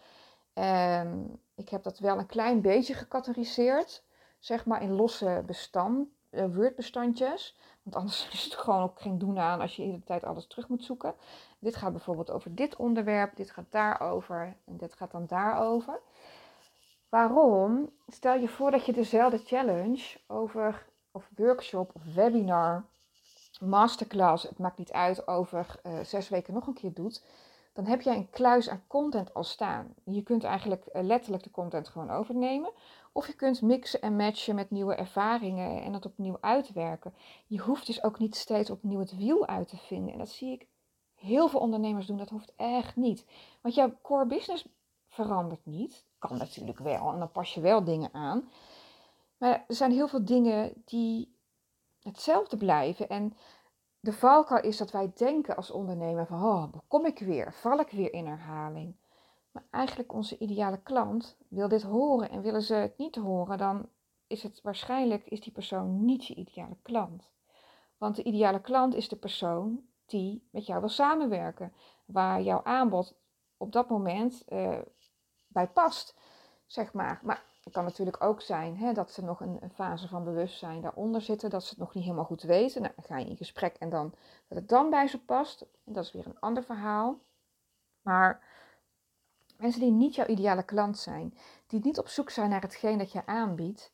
En 0.54 1.39
ik 1.56 1.69
heb 1.69 1.84
dat 1.84 1.99
wel 1.99 2.19
een 2.19 2.25
klein 2.25 2.62
beetje 2.62 2.93
gecategoriseerd, 2.93 4.04
zeg 4.39 4.65
maar 4.65 4.82
in 4.82 4.95
losse 4.95 5.43
bestand, 5.45 6.08
Word-bestandjes. 6.53 7.57
Want 7.83 7.95
anders 7.95 8.29
is 8.33 8.43
het 8.43 8.55
gewoon 8.55 8.81
ook 8.83 9.01
geen 9.01 9.17
doen 9.17 9.39
aan 9.39 9.61
als 9.61 9.75
je 9.75 9.81
de 9.81 9.87
hele 9.87 10.03
tijd 10.03 10.23
alles 10.23 10.47
terug 10.47 10.67
moet 10.67 10.83
zoeken. 10.83 11.15
Dit 11.59 11.75
gaat 11.75 11.91
bijvoorbeeld 11.91 12.31
over 12.31 12.55
dit 12.55 12.75
onderwerp, 12.75 13.35
dit 13.35 13.51
gaat 13.51 13.65
daarover 13.69 14.57
en 14.65 14.77
dit 14.77 14.93
gaat 14.93 15.11
dan 15.11 15.25
daarover. 15.27 15.99
Waarom? 17.09 17.89
Stel 18.07 18.35
je 18.35 18.47
voor 18.47 18.71
dat 18.71 18.85
je 18.85 18.93
dezelfde 18.93 19.37
challenge 19.37 20.17
over, 20.27 20.85
of 21.11 21.29
workshop 21.35 21.91
of 21.93 22.13
webinar, 22.13 22.85
masterclass, 23.59 24.43
het 24.43 24.59
maakt 24.59 24.77
niet 24.77 24.91
uit, 24.91 25.27
over 25.27 25.79
uh, 25.83 25.99
zes 25.99 26.29
weken 26.29 26.53
nog 26.53 26.67
een 26.67 26.73
keer 26.73 26.93
doet. 26.93 27.23
Dan 27.73 27.85
heb 27.85 28.01
jij 28.01 28.15
een 28.15 28.29
kluis 28.29 28.69
aan 28.69 28.83
content 28.87 29.33
al 29.33 29.43
staan. 29.43 29.93
Je 30.03 30.23
kunt 30.23 30.43
eigenlijk 30.43 30.85
uh, 30.93 31.03
letterlijk 31.03 31.43
de 31.43 31.51
content 31.51 31.87
gewoon 31.87 32.11
overnemen. 32.11 32.71
Of 33.15 33.28
je 33.28 33.34
kunt 33.34 33.62
mixen 33.62 34.01
en 34.01 34.15
matchen 34.15 34.56
met 34.56 34.71
nieuwe 34.71 34.95
ervaringen 34.95 35.84
en 35.84 35.91
dat 35.91 36.06
opnieuw 36.06 36.38
uitwerken. 36.41 37.13
Je 37.47 37.60
hoeft 37.60 37.86
dus 37.86 38.04
ook 38.04 38.19
niet 38.19 38.36
steeds 38.36 38.69
opnieuw 38.69 38.99
het 38.99 39.15
wiel 39.17 39.47
uit 39.47 39.67
te 39.67 39.78
vinden. 39.78 40.13
En 40.13 40.19
dat 40.19 40.30
zie 40.30 40.51
ik 40.51 40.67
heel 41.13 41.47
veel 41.47 41.60
ondernemers 41.60 42.06
doen. 42.06 42.17
Dat 42.17 42.30
hoeft 42.30 42.54
echt 42.56 42.95
niet. 42.95 43.25
Want 43.62 43.75
jouw 43.75 43.93
core 44.01 44.25
business 44.25 44.67
verandert 45.08 45.65
niet. 45.65 46.06
Kan 46.19 46.38
natuurlijk 46.38 46.80
wel 46.80 47.12
en 47.12 47.19
dan 47.19 47.32
pas 47.32 47.54
je 47.54 47.62
wel 47.62 47.84
dingen 47.84 48.13
aan. 48.13 48.49
Maar 49.38 49.65
er 49.67 49.75
zijn 49.75 49.91
heel 49.91 50.08
veel 50.08 50.25
dingen 50.25 50.73
die 50.86 51.36
hetzelfde 52.01 52.58
blijven. 52.58 53.10
En 53.10 53.38
de 53.99 54.13
valkuil 54.13 54.63
is 54.63 54.78
dat 54.78 54.91
wij 54.91 55.12
denken 55.15 55.56
als 55.56 55.71
ondernemer 55.71 56.25
van, 56.25 56.43
oh, 56.43 56.73
kom 56.88 57.06
ik 57.06 57.19
weer, 57.19 57.54
val 57.54 57.80
ik 57.80 57.89
weer 57.89 58.13
in 58.13 58.28
herhaling. 58.28 58.95
Maar 59.55 59.67
eigenlijk 59.71 60.13
onze 60.13 60.37
ideale 60.37 60.81
klant 60.81 61.37
wil 61.47 61.67
dit 61.67 61.81
horen 61.81 62.29
en 62.29 62.41
willen 62.41 62.61
ze 62.61 62.73
het 62.73 62.97
niet 62.97 63.15
horen, 63.15 63.57
dan 63.57 63.89
is 64.27 64.43
het 64.43 64.61
waarschijnlijk 64.61 65.25
is 65.25 65.41
die 65.41 65.51
persoon 65.51 66.05
niet 66.05 66.25
je 66.25 66.35
ideale 66.35 66.77
klant. 66.81 67.31
Want 67.97 68.15
de 68.15 68.23
ideale 68.23 68.61
klant 68.61 68.95
is 68.95 69.09
de 69.09 69.15
persoon 69.15 69.87
die 70.05 70.47
met 70.51 70.65
jou 70.65 70.79
wil 70.79 70.89
samenwerken, 70.89 71.73
waar 72.05 72.41
jouw 72.41 72.63
aanbod 72.63 73.15
op 73.57 73.71
dat 73.71 73.89
moment 73.89 74.43
uh, 74.49 74.79
bij 75.47 75.67
past, 75.67 76.15
zeg 76.65 76.93
maar. 76.93 77.19
Maar 77.23 77.43
het 77.63 77.73
kan 77.73 77.83
natuurlijk 77.83 78.23
ook 78.23 78.41
zijn 78.41 78.77
hè, 78.77 78.93
dat 78.93 79.11
ze 79.11 79.23
nog 79.23 79.39
een, 79.39 79.57
een, 79.61 79.73
fase 79.73 80.07
van 80.07 80.23
bewustzijn 80.23 80.81
daaronder 80.81 81.21
zitten, 81.21 81.49
dat 81.49 81.63
ze 81.63 81.69
het 81.69 81.79
nog 81.79 81.93
niet 81.93 82.03
helemaal 82.03 82.25
goed 82.25 82.41
weten. 82.41 82.81
Nou, 82.81 82.93
dan 82.95 83.05
ga 83.05 83.17
je 83.17 83.29
in 83.29 83.37
gesprek 83.37 83.75
en 83.75 83.89
dan 83.89 84.13
dat 84.47 84.57
het 84.57 84.69
dan 84.69 84.89
bij 84.89 85.07
ze 85.07 85.25
past. 85.25 85.65
Dat 85.83 86.03
is 86.03 86.11
weer 86.11 86.25
een 86.25 86.39
ander 86.39 86.63
verhaal. 86.63 87.19
Maar 88.01 88.53
mensen 89.57 89.81
die 89.81 89.91
niet 89.91 90.15
jouw 90.15 90.25
ideale 90.25 90.63
klant 90.63 90.97
zijn, 90.97 91.37
die 91.67 91.79
niet 91.83 91.99
op 91.99 92.07
zoek 92.07 92.29
zijn 92.29 92.49
naar 92.49 92.61
hetgeen 92.61 92.97
dat 92.97 93.11
je 93.11 93.25
aanbiedt, 93.25 93.93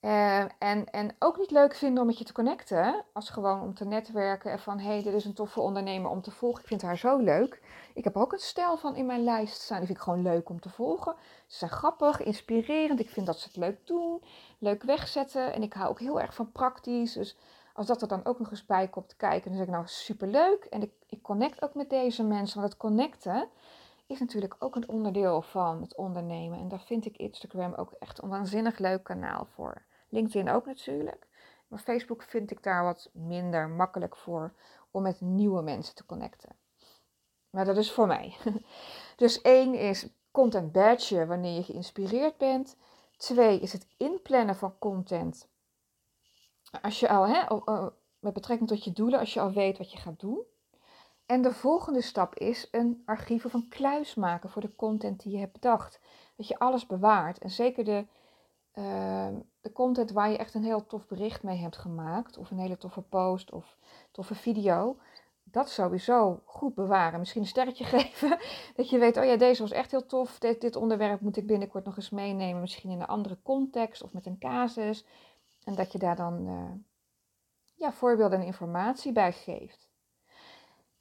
uh, 0.00 0.40
en, 0.40 0.90
en 0.90 1.16
ook 1.18 1.38
niet 1.38 1.50
leuk 1.50 1.74
vinden 1.74 2.00
om 2.00 2.06
met 2.06 2.18
je 2.18 2.24
te 2.24 2.32
connecten, 2.32 3.04
als 3.12 3.30
gewoon 3.30 3.60
om 3.60 3.74
te 3.74 3.84
netwerken 3.84 4.50
en 4.50 4.58
van 4.58 4.78
hé, 4.78 4.88
hey, 4.88 5.02
dit 5.02 5.14
is 5.14 5.24
een 5.24 5.34
toffe 5.34 5.60
ondernemer 5.60 6.10
om 6.10 6.22
te 6.22 6.30
volgen. 6.30 6.60
Ik 6.60 6.68
vind 6.68 6.82
haar 6.82 6.98
zo 6.98 7.18
leuk. 7.18 7.62
Ik 7.94 8.04
heb 8.04 8.16
ook 8.16 8.32
een 8.32 8.38
stijl 8.38 8.76
van 8.76 8.96
in 8.96 9.06
mijn 9.06 9.24
lijst 9.24 9.60
staan, 9.60 9.78
die 9.78 9.86
vind 9.86 9.98
ik 9.98 10.04
gewoon 10.04 10.22
leuk 10.22 10.48
om 10.48 10.60
te 10.60 10.68
volgen. 10.68 11.14
Ze 11.46 11.56
zijn 11.58 11.70
grappig, 11.70 12.22
inspirerend. 12.22 13.00
Ik 13.00 13.10
vind 13.10 13.26
dat 13.26 13.38
ze 13.38 13.48
het 13.48 13.56
leuk 13.56 13.86
doen, 13.86 14.22
leuk 14.58 14.82
wegzetten. 14.82 15.52
En 15.52 15.62
ik 15.62 15.72
hou 15.72 15.88
ook 15.88 16.00
heel 16.00 16.20
erg 16.20 16.34
van 16.34 16.52
praktisch. 16.52 17.12
Dus 17.12 17.36
als 17.74 17.86
dat 17.86 18.02
er 18.02 18.08
dan 18.08 18.24
ook 18.24 18.38
nog 18.38 18.50
eens 18.50 18.66
bij 18.66 18.88
komt 18.88 19.16
kijken, 19.16 19.48
dan 19.48 19.58
zeg 19.58 19.66
ik 19.66 19.72
nou 19.72 19.86
superleuk. 19.86 20.64
En 20.64 20.82
ik, 20.82 20.92
ik 21.06 21.22
connect 21.22 21.62
ook 21.62 21.74
met 21.74 21.90
deze 21.90 22.22
mensen, 22.24 22.60
want 22.60 22.72
het 22.72 22.80
connecten 22.80 23.48
is 24.06 24.20
natuurlijk 24.20 24.56
ook 24.58 24.76
een 24.76 24.88
onderdeel 24.88 25.42
van 25.42 25.80
het 25.80 25.96
ondernemen. 25.96 26.58
En 26.58 26.68
daar 26.68 26.82
vind 26.82 27.06
ik 27.06 27.16
Instagram 27.16 27.74
ook 27.74 27.92
echt 27.92 28.22
een 28.22 28.28
waanzinnig 28.28 28.78
leuk 28.78 29.04
kanaal 29.04 29.46
voor. 29.54 29.82
LinkedIn 30.08 30.50
ook 30.50 30.66
natuurlijk. 30.66 31.26
Maar 31.68 31.78
Facebook 31.78 32.22
vind 32.22 32.50
ik 32.50 32.62
daar 32.62 32.84
wat 32.84 33.10
minder 33.12 33.68
makkelijk 33.68 34.16
voor 34.16 34.52
om 34.90 35.02
met 35.02 35.20
nieuwe 35.20 35.62
mensen 35.62 35.94
te 35.94 36.06
connecten. 36.06 36.56
Maar 37.50 37.64
dat 37.64 37.76
is 37.76 37.92
voor 37.92 38.06
mij. 38.06 38.36
Dus 39.16 39.42
één 39.42 39.74
is 39.74 40.08
content 40.30 40.72
badge 40.72 41.26
wanneer 41.26 41.54
je 41.54 41.62
geïnspireerd 41.62 42.36
bent. 42.36 42.76
Twee 43.16 43.60
is 43.60 43.72
het 43.72 43.86
inplannen 43.96 44.56
van 44.56 44.78
content. 44.78 45.48
Als 46.82 47.00
je 47.00 47.08
al, 47.08 47.26
hè, 47.26 47.44
met 48.18 48.32
betrekking 48.32 48.68
tot 48.68 48.84
je 48.84 48.92
doelen, 48.92 49.18
als 49.18 49.34
je 49.34 49.40
al 49.40 49.52
weet 49.52 49.78
wat 49.78 49.92
je 49.92 49.98
gaat 49.98 50.20
doen. 50.20 50.44
En 51.26 51.42
de 51.42 51.52
volgende 51.52 52.00
stap 52.00 52.34
is 52.34 52.68
een 52.70 53.02
archief 53.04 53.44
of 53.44 53.52
een 53.52 53.68
kluis 53.68 54.14
maken 54.14 54.50
voor 54.50 54.62
de 54.62 54.74
content 54.76 55.22
die 55.22 55.32
je 55.32 55.38
hebt 55.38 55.52
bedacht. 55.52 56.00
Dat 56.36 56.48
je 56.48 56.58
alles 56.58 56.86
bewaart. 56.86 57.38
En 57.38 57.50
zeker 57.50 57.84
de, 57.84 58.06
uh, 58.74 59.28
de 59.60 59.72
content 59.72 60.10
waar 60.10 60.30
je 60.30 60.36
echt 60.36 60.54
een 60.54 60.64
heel 60.64 60.86
tof 60.86 61.06
bericht 61.06 61.42
mee 61.42 61.58
hebt 61.58 61.76
gemaakt. 61.76 62.38
Of 62.38 62.50
een 62.50 62.58
hele 62.58 62.76
toffe 62.76 63.02
post 63.02 63.52
of 63.52 63.76
toffe 64.10 64.34
video. 64.34 64.96
Dat 65.42 65.70
sowieso 65.70 66.42
goed 66.44 66.74
bewaren. 66.74 67.18
Misschien 67.18 67.42
een 67.42 67.48
sterretje 67.48 67.84
geven. 67.98 68.38
Dat 68.76 68.90
je 68.90 68.98
weet, 68.98 69.16
oh 69.16 69.24
ja, 69.24 69.36
deze 69.36 69.62
was 69.62 69.72
echt 69.72 69.90
heel 69.90 70.06
tof. 70.06 70.38
Dit, 70.38 70.60
dit 70.60 70.76
onderwerp 70.76 71.20
moet 71.20 71.36
ik 71.36 71.46
binnenkort 71.46 71.84
nog 71.84 71.96
eens 71.96 72.10
meenemen. 72.10 72.60
Misschien 72.60 72.90
in 72.90 73.00
een 73.00 73.06
andere 73.06 73.38
context 73.42 74.02
of 74.02 74.12
met 74.12 74.26
een 74.26 74.38
casus. 74.38 75.04
En 75.64 75.74
dat 75.74 75.92
je 75.92 75.98
daar 75.98 76.16
dan 76.16 76.46
uh, 76.46 76.70
ja, 77.74 77.92
voorbeelden 77.92 78.40
en 78.40 78.46
informatie 78.46 79.12
bij 79.12 79.32
geeft. 79.32 79.85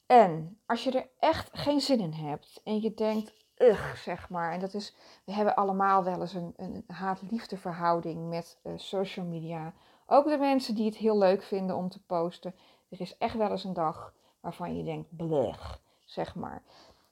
En 0.05 0.59
als 0.65 0.83
je 0.83 0.91
er 0.91 1.09
echt 1.19 1.49
geen 1.53 1.81
zin 1.81 1.99
in 1.99 2.13
hebt 2.13 2.61
en 2.63 2.81
je 2.81 2.93
denkt, 2.93 3.33
ugh, 3.57 3.95
zeg 3.95 4.29
maar. 4.29 4.51
En 4.51 4.59
dat 4.59 4.73
is, 4.73 4.95
we 5.25 5.31
hebben 5.33 5.55
allemaal 5.55 6.03
wel 6.03 6.21
eens 6.21 6.33
een, 6.33 6.53
een 6.57 6.83
haat-liefde 6.87 7.57
verhouding 7.57 8.29
met 8.29 8.57
uh, 8.63 8.73
social 8.75 9.25
media. 9.25 9.73
Ook 10.05 10.25
de 10.25 10.37
mensen 10.37 10.75
die 10.75 10.85
het 10.85 10.95
heel 10.95 11.17
leuk 11.17 11.43
vinden 11.43 11.75
om 11.75 11.89
te 11.89 12.03
posten. 12.05 12.55
Er 12.89 13.01
is 13.01 13.17
echt 13.17 13.35
wel 13.35 13.51
eens 13.51 13.63
een 13.63 13.73
dag 13.73 14.13
waarvan 14.39 14.77
je 14.77 14.83
denkt, 14.83 15.15
blech, 15.15 15.79
zeg 16.05 16.35
maar. 16.35 16.63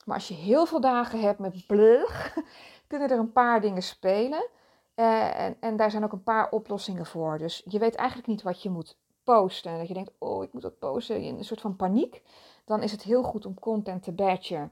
Maar 0.05 0.15
als 0.15 0.27
je 0.27 0.33
heel 0.33 0.65
veel 0.65 0.81
dagen 0.81 1.19
hebt 1.19 1.39
met 1.39 1.67
blech, 1.67 2.37
kunnen 2.87 3.09
er 3.09 3.19
een 3.19 3.31
paar 3.31 3.61
dingen 3.61 3.83
spelen. 3.83 4.47
Uh, 4.95 5.39
en, 5.39 5.57
en 5.59 5.75
daar 5.75 5.91
zijn 5.91 6.03
ook 6.03 6.11
een 6.11 6.23
paar 6.23 6.49
oplossingen 6.49 7.05
voor. 7.05 7.37
Dus 7.37 7.61
je 7.65 7.79
weet 7.79 7.95
eigenlijk 7.95 8.27
niet 8.27 8.41
wat 8.41 8.61
je 8.61 8.69
moet 8.69 8.97
posten. 9.23 9.71
En 9.71 9.77
dat 9.77 9.87
je 9.87 9.93
denkt, 9.93 10.11
oh, 10.17 10.43
ik 10.43 10.53
moet 10.53 10.61
dat 10.61 10.79
posten 10.79 11.21
in 11.21 11.37
een 11.37 11.45
soort 11.45 11.61
van 11.61 11.75
paniek. 11.75 12.21
Dan 12.65 12.83
is 12.83 12.91
het 12.91 13.03
heel 13.03 13.23
goed 13.23 13.45
om 13.45 13.59
content 13.59 14.03
te 14.03 14.11
batchen 14.11 14.71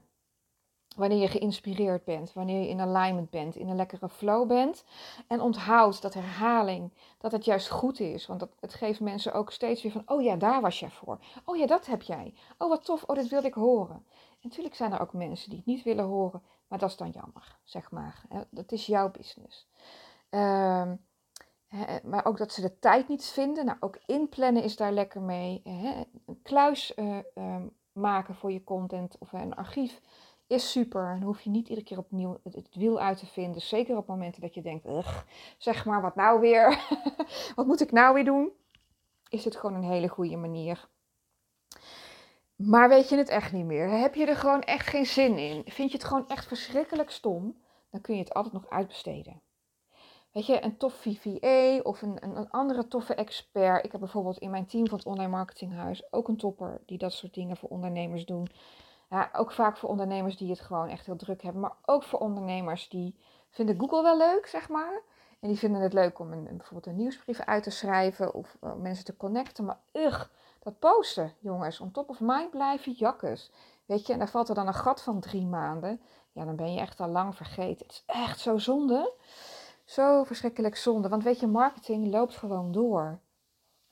Wanneer 0.96 1.18
je 1.18 1.28
geïnspireerd 1.28 2.04
bent, 2.04 2.32
wanneer 2.32 2.60
je 2.60 2.68
in 2.68 2.80
alignment 2.80 3.30
bent, 3.30 3.56
in 3.56 3.68
een 3.68 3.76
lekkere 3.76 4.08
flow 4.08 4.48
bent. 4.48 4.84
En 5.26 5.40
onthoud 5.40 6.02
dat 6.02 6.14
herhaling, 6.14 6.92
dat 7.18 7.32
het 7.32 7.44
juist 7.44 7.68
goed 7.68 8.00
is. 8.00 8.26
Want 8.26 8.40
dat, 8.40 8.50
het 8.60 8.74
geeft 8.74 9.00
mensen 9.00 9.32
ook 9.32 9.52
steeds 9.52 9.82
weer 9.82 9.92
van, 9.92 10.02
oh 10.06 10.22
ja, 10.22 10.36
daar 10.36 10.60
was 10.60 10.80
jij 10.80 10.90
voor. 10.90 11.18
Oh 11.44 11.56
ja, 11.56 11.66
dat 11.66 11.86
heb 11.86 12.02
jij. 12.02 12.34
Oh 12.58 12.68
wat 12.68 12.84
tof, 12.84 13.02
oh 13.06 13.16
dit 13.16 13.28
wilde 13.28 13.46
ik 13.46 13.54
horen. 13.54 14.04
En 14.30 14.48
natuurlijk 14.48 14.74
zijn 14.74 14.92
er 14.92 15.00
ook 15.00 15.12
mensen 15.12 15.48
die 15.48 15.58
het 15.58 15.66
niet 15.66 15.82
willen 15.82 16.04
horen, 16.04 16.42
maar 16.68 16.78
dat 16.78 16.90
is 16.90 16.96
dan 16.96 17.10
jammer, 17.10 17.58
zeg 17.64 17.90
maar. 17.90 18.22
Dat 18.50 18.72
is 18.72 18.86
jouw 18.86 19.10
business. 19.10 19.68
Um, 20.30 21.04
maar 22.02 22.24
ook 22.24 22.38
dat 22.38 22.52
ze 22.52 22.60
de 22.60 22.78
tijd 22.78 23.08
niet 23.08 23.24
vinden. 23.24 23.64
Nou, 23.64 23.76
ook 23.80 23.98
inplannen 24.06 24.62
is 24.62 24.76
daar 24.76 24.92
lekker 24.92 25.20
mee. 25.20 25.62
Een 26.26 26.42
kluis 26.42 26.92
uh, 26.96 27.18
maken 27.92 28.34
voor 28.34 28.52
je 28.52 28.64
content 28.64 29.16
of 29.18 29.32
een 29.32 29.54
archief 29.54 30.00
is 30.52 30.70
super. 30.70 31.16
Dan 31.18 31.22
hoef 31.22 31.40
je 31.40 31.50
niet 31.50 31.68
iedere 31.68 31.86
keer 31.86 31.98
opnieuw 31.98 32.40
het, 32.42 32.68
wiel 32.72 33.00
uit 33.00 33.18
te 33.18 33.26
vinden. 33.26 33.60
Zeker 33.60 33.96
op 33.96 34.06
momenten 34.06 34.40
dat 34.40 34.54
je 34.54 34.62
denkt, 34.62 34.86
zeg 35.58 35.84
maar, 35.84 36.02
wat 36.02 36.14
nou 36.14 36.40
weer? 36.40 36.78
wat 37.56 37.66
moet 37.66 37.80
ik 37.80 37.92
nou 37.92 38.14
weer 38.14 38.24
doen? 38.24 38.50
Is 39.28 39.44
het 39.44 39.56
gewoon 39.56 39.76
een 39.76 39.90
hele 39.90 40.08
goede 40.08 40.36
manier. 40.36 40.88
Maar 42.56 42.88
weet 42.88 43.08
je 43.08 43.16
het 43.16 43.28
echt 43.28 43.52
niet 43.52 43.64
meer? 43.64 43.88
Heb 43.88 44.14
je 44.14 44.26
er 44.26 44.36
gewoon 44.36 44.62
echt 44.62 44.86
geen 44.86 45.06
zin 45.06 45.38
in? 45.38 45.62
Vind 45.66 45.90
je 45.90 45.96
het 45.96 46.06
gewoon 46.06 46.28
echt 46.28 46.46
verschrikkelijk 46.46 47.10
stom? 47.10 47.60
Dan 47.90 48.00
kun 48.00 48.14
je 48.14 48.20
het 48.20 48.34
altijd 48.34 48.54
nog 48.54 48.68
uitbesteden. 48.68 49.40
Weet 50.32 50.46
je, 50.46 50.64
een 50.64 50.76
tof 50.76 50.94
VVA 50.94 51.80
of 51.82 52.02
een, 52.02 52.16
een, 52.20 52.36
een, 52.36 52.50
andere 52.50 52.88
toffe 52.88 53.14
expert. 53.14 53.84
Ik 53.84 53.92
heb 53.92 54.00
bijvoorbeeld 54.00 54.38
in 54.38 54.50
mijn 54.50 54.66
team 54.66 54.88
van 54.88 54.98
het 54.98 55.06
Online 55.06 55.30
Marketinghuis 55.30 56.12
ook 56.12 56.28
een 56.28 56.36
topper 56.36 56.80
die 56.86 56.98
dat 56.98 57.12
soort 57.12 57.34
dingen 57.34 57.56
voor 57.56 57.68
ondernemers 57.68 58.24
doen. 58.24 58.48
Ja, 59.10 59.30
ook 59.32 59.52
vaak 59.52 59.76
voor 59.76 59.88
ondernemers 59.88 60.36
die 60.36 60.50
het 60.50 60.60
gewoon 60.60 60.88
echt 60.88 61.06
heel 61.06 61.16
druk 61.16 61.42
hebben. 61.42 61.60
Maar 61.60 61.76
ook 61.84 62.02
voor 62.02 62.18
ondernemers 62.18 62.88
die 62.88 63.16
vinden 63.50 63.78
Google 63.78 64.02
wel 64.02 64.16
leuk, 64.16 64.46
zeg 64.46 64.68
maar. 64.68 65.02
En 65.40 65.48
die 65.48 65.58
vinden 65.58 65.80
het 65.80 65.92
leuk 65.92 66.18
om 66.18 66.32
een, 66.32 66.44
bijvoorbeeld 66.44 66.86
een 66.86 66.96
nieuwsbrief 66.96 67.40
uit 67.40 67.62
te 67.62 67.70
schrijven 67.70 68.34
of 68.34 68.56
uh, 68.64 68.74
mensen 68.74 69.04
te 69.04 69.16
connecten. 69.16 69.64
Maar 69.64 69.78
ugh, 69.92 70.24
dat 70.58 70.78
posten, 70.78 71.32
jongens, 71.38 71.80
on 71.80 71.90
top 71.90 72.08
of 72.08 72.20
mind 72.20 72.50
blijven, 72.50 72.92
jakkes. 72.92 73.50
Weet 73.86 74.06
je, 74.06 74.12
en 74.12 74.18
daar 74.18 74.28
valt 74.28 74.48
er 74.48 74.54
dan 74.54 74.66
een 74.66 74.74
gat 74.74 75.02
van 75.02 75.20
drie 75.20 75.46
maanden. 75.46 76.00
Ja, 76.32 76.44
dan 76.44 76.56
ben 76.56 76.72
je 76.72 76.80
echt 76.80 77.00
al 77.00 77.08
lang 77.08 77.36
vergeten. 77.36 77.86
Het 77.86 77.94
is 77.94 78.02
echt 78.06 78.40
zo 78.40 78.58
zonde. 78.58 79.12
Zo 79.92 80.24
verschrikkelijk 80.24 80.76
zonde. 80.76 81.08
Want 81.08 81.22
weet 81.22 81.40
je, 81.40 81.46
marketing 81.46 82.10
loopt 82.10 82.36
gewoon 82.36 82.72
door. 82.72 83.20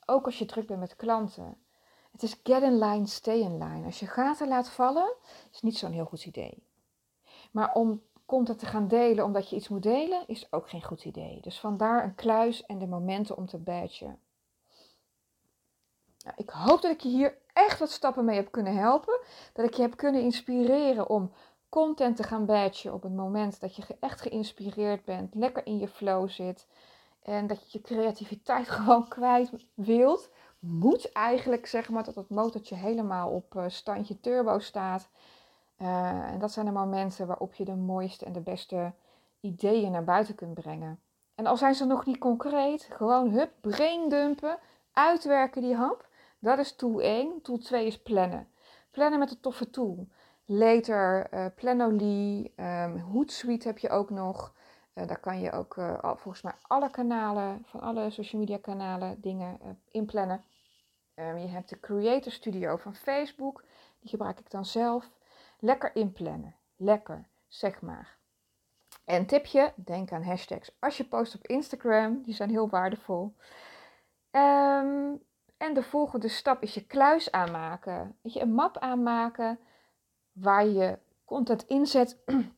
Ook 0.05 0.25
als 0.25 0.39
je 0.39 0.45
druk 0.45 0.67
bent 0.67 0.79
met 0.79 0.95
klanten. 0.95 1.57
Het 2.11 2.23
is 2.23 2.39
get 2.43 2.61
in 2.61 2.77
line, 2.79 3.07
stay 3.07 3.39
in 3.39 3.57
line. 3.57 3.85
Als 3.85 3.99
je 3.99 4.07
gaten 4.07 4.47
laat 4.47 4.69
vallen, 4.69 5.13
is 5.51 5.61
niet 5.61 5.77
zo'n 5.77 5.91
heel 5.91 6.05
goed 6.05 6.25
idee. 6.25 6.63
Maar 7.51 7.73
om 7.73 8.01
content 8.25 8.59
te 8.59 8.65
gaan 8.65 8.87
delen 8.87 9.25
omdat 9.25 9.49
je 9.49 9.55
iets 9.55 9.67
moet 9.67 9.83
delen, 9.83 10.27
is 10.27 10.51
ook 10.51 10.69
geen 10.69 10.83
goed 10.83 11.05
idee. 11.05 11.41
Dus 11.41 11.59
vandaar 11.59 12.03
een 12.03 12.15
kluis 12.15 12.65
en 12.65 12.79
de 12.79 12.87
momenten 12.87 13.37
om 13.37 13.45
te 13.45 13.57
badgen. 13.57 14.19
Nou, 16.23 16.35
ik 16.37 16.49
hoop 16.49 16.81
dat 16.81 16.91
ik 16.91 16.99
je 16.99 17.09
hier 17.09 17.37
echt 17.53 17.79
wat 17.79 17.91
stappen 17.91 18.25
mee 18.25 18.35
heb 18.35 18.51
kunnen 18.51 18.75
helpen. 18.75 19.19
Dat 19.53 19.65
ik 19.65 19.73
je 19.73 19.81
heb 19.81 19.97
kunnen 19.97 20.21
inspireren 20.21 21.09
om 21.09 21.31
content 21.71 22.15
te 22.15 22.23
gaan 22.23 22.45
badgen 22.45 22.93
op 22.93 23.03
het 23.03 23.13
moment 23.13 23.59
dat 23.59 23.75
je 23.75 23.83
echt 23.99 24.21
geïnspireerd 24.21 25.05
bent, 25.05 25.35
lekker 25.35 25.65
in 25.65 25.79
je 25.79 25.87
flow 25.87 26.29
zit. 26.29 26.67
En 27.23 27.47
dat 27.47 27.71
je 27.71 27.77
je 27.77 27.83
creativiteit 27.83 28.69
gewoon 28.77 29.07
kwijt 29.07 29.51
wilt 29.73 30.29
moet 30.59 31.11
eigenlijk 31.11 31.65
zeg 31.65 31.89
maar 31.89 32.03
dat 32.03 32.15
het 32.15 32.29
motortje 32.29 32.75
helemaal 32.75 33.29
op 33.29 33.55
uh, 33.55 33.63
standje 33.67 34.19
turbo 34.19 34.59
staat. 34.59 35.09
Uh, 35.77 36.31
en 36.31 36.39
dat 36.39 36.51
zijn 36.51 36.65
de 36.65 36.71
momenten 36.71 37.27
waarop 37.27 37.53
je 37.53 37.65
de 37.65 37.75
mooiste 37.75 38.25
en 38.25 38.33
de 38.33 38.41
beste 38.41 38.93
ideeën 39.39 39.91
naar 39.91 40.03
buiten 40.03 40.35
kunt 40.35 40.53
brengen. 40.53 40.99
En 41.35 41.45
al 41.45 41.57
zijn 41.57 41.75
ze 41.75 41.85
nog 41.85 42.05
niet 42.05 42.17
concreet, 42.17 42.89
gewoon 42.91 43.29
hup, 43.29 43.51
braindumpen, 43.61 44.57
uitwerken 44.93 45.61
die 45.61 45.75
hap. 45.75 46.07
Dat 46.39 46.59
is 46.59 46.75
tool 46.75 47.01
1. 47.01 47.41
Tool 47.41 47.57
2 47.57 47.85
is 47.85 48.01
plannen. 48.01 48.47
Plannen 48.91 49.19
met 49.19 49.31
een 49.31 49.39
toffe 49.39 49.69
tool. 49.69 50.07
Later, 50.53 51.27
uh, 51.33 51.45
Planoly, 51.55 52.51
um, 52.55 52.97
Hootsuite 52.97 53.67
heb 53.67 53.77
je 53.77 53.89
ook 53.89 54.09
nog. 54.09 54.53
Uh, 54.93 55.07
daar 55.07 55.19
kan 55.19 55.39
je 55.39 55.51
ook 55.51 55.75
uh, 55.75 55.99
volgens 56.03 56.41
mij 56.41 56.53
alle 56.61 56.89
kanalen, 56.89 57.63
van 57.65 57.81
alle 57.81 58.09
social 58.09 58.41
media 58.41 58.57
kanalen, 58.57 59.21
dingen 59.21 59.59
inplannen. 59.91 60.43
Um, 61.15 61.37
je 61.37 61.47
hebt 61.47 61.69
de 61.69 61.79
Creator 61.79 62.31
Studio 62.31 62.75
van 62.77 62.95
Facebook, 62.95 63.63
die 63.99 64.09
gebruik 64.09 64.39
ik 64.39 64.49
dan 64.49 64.65
zelf. 64.65 65.09
Lekker 65.59 65.95
inplannen, 65.95 66.55
lekker, 66.75 67.27
zeg 67.47 67.81
maar. 67.81 68.17
En 69.05 69.25
tipje, 69.25 69.73
denk 69.75 70.11
aan 70.11 70.23
hashtags 70.23 70.75
als 70.79 70.97
je 70.97 71.03
post 71.03 71.35
op 71.35 71.47
Instagram, 71.47 72.21
die 72.21 72.33
zijn 72.33 72.49
heel 72.49 72.69
waardevol. 72.69 73.35
Um, 74.31 75.23
en 75.57 75.73
de 75.73 75.83
volgende 75.83 76.27
stap 76.27 76.61
is 76.61 76.73
je 76.73 76.85
kluis 76.85 77.31
aanmaken. 77.31 78.17
Weet 78.21 78.33
je, 78.33 78.41
een 78.41 78.53
map 78.53 78.77
aanmaken 78.77 79.59
waar 80.31 80.67
je 80.67 80.97
content 81.25 81.67
inzet. 81.67 82.17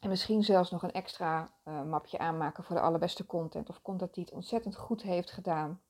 En 0.00 0.12
misschien 0.12 0.44
zelfs 0.44 0.70
nog 0.70 0.82
een 0.82 0.92
extra 0.92 1.50
uh, 1.64 1.82
mapje 1.82 2.18
aanmaken 2.18 2.64
voor 2.64 2.76
de 2.76 2.82
allerbeste 2.82 3.26
content. 3.26 3.68
Of 3.68 3.82
content 3.82 4.14
die 4.14 4.24
het 4.24 4.32
ontzettend 4.32 4.76
goed 4.76 5.02
heeft 5.02 5.30
gedaan 5.30 5.80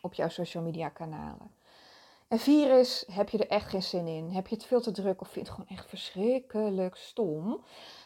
op 0.00 0.14
jouw 0.14 0.28
social 0.28 0.62
media 0.62 0.88
kanalen. 0.88 1.50
En 2.28 2.38
vier 2.38 2.78
is, 2.78 3.04
heb 3.12 3.28
je 3.28 3.38
er 3.38 3.48
echt 3.48 3.68
geen 3.68 3.82
zin 3.82 4.06
in? 4.06 4.30
Heb 4.30 4.46
je 4.46 4.54
het 4.54 4.64
veel 4.64 4.80
te 4.80 4.90
druk 4.90 5.20
of 5.20 5.28
vind 5.28 5.46
je 5.46 5.52
het 5.52 5.60
gewoon 5.60 5.78
echt 5.78 5.88
verschrikkelijk 5.88 6.96
stom? 6.96 7.64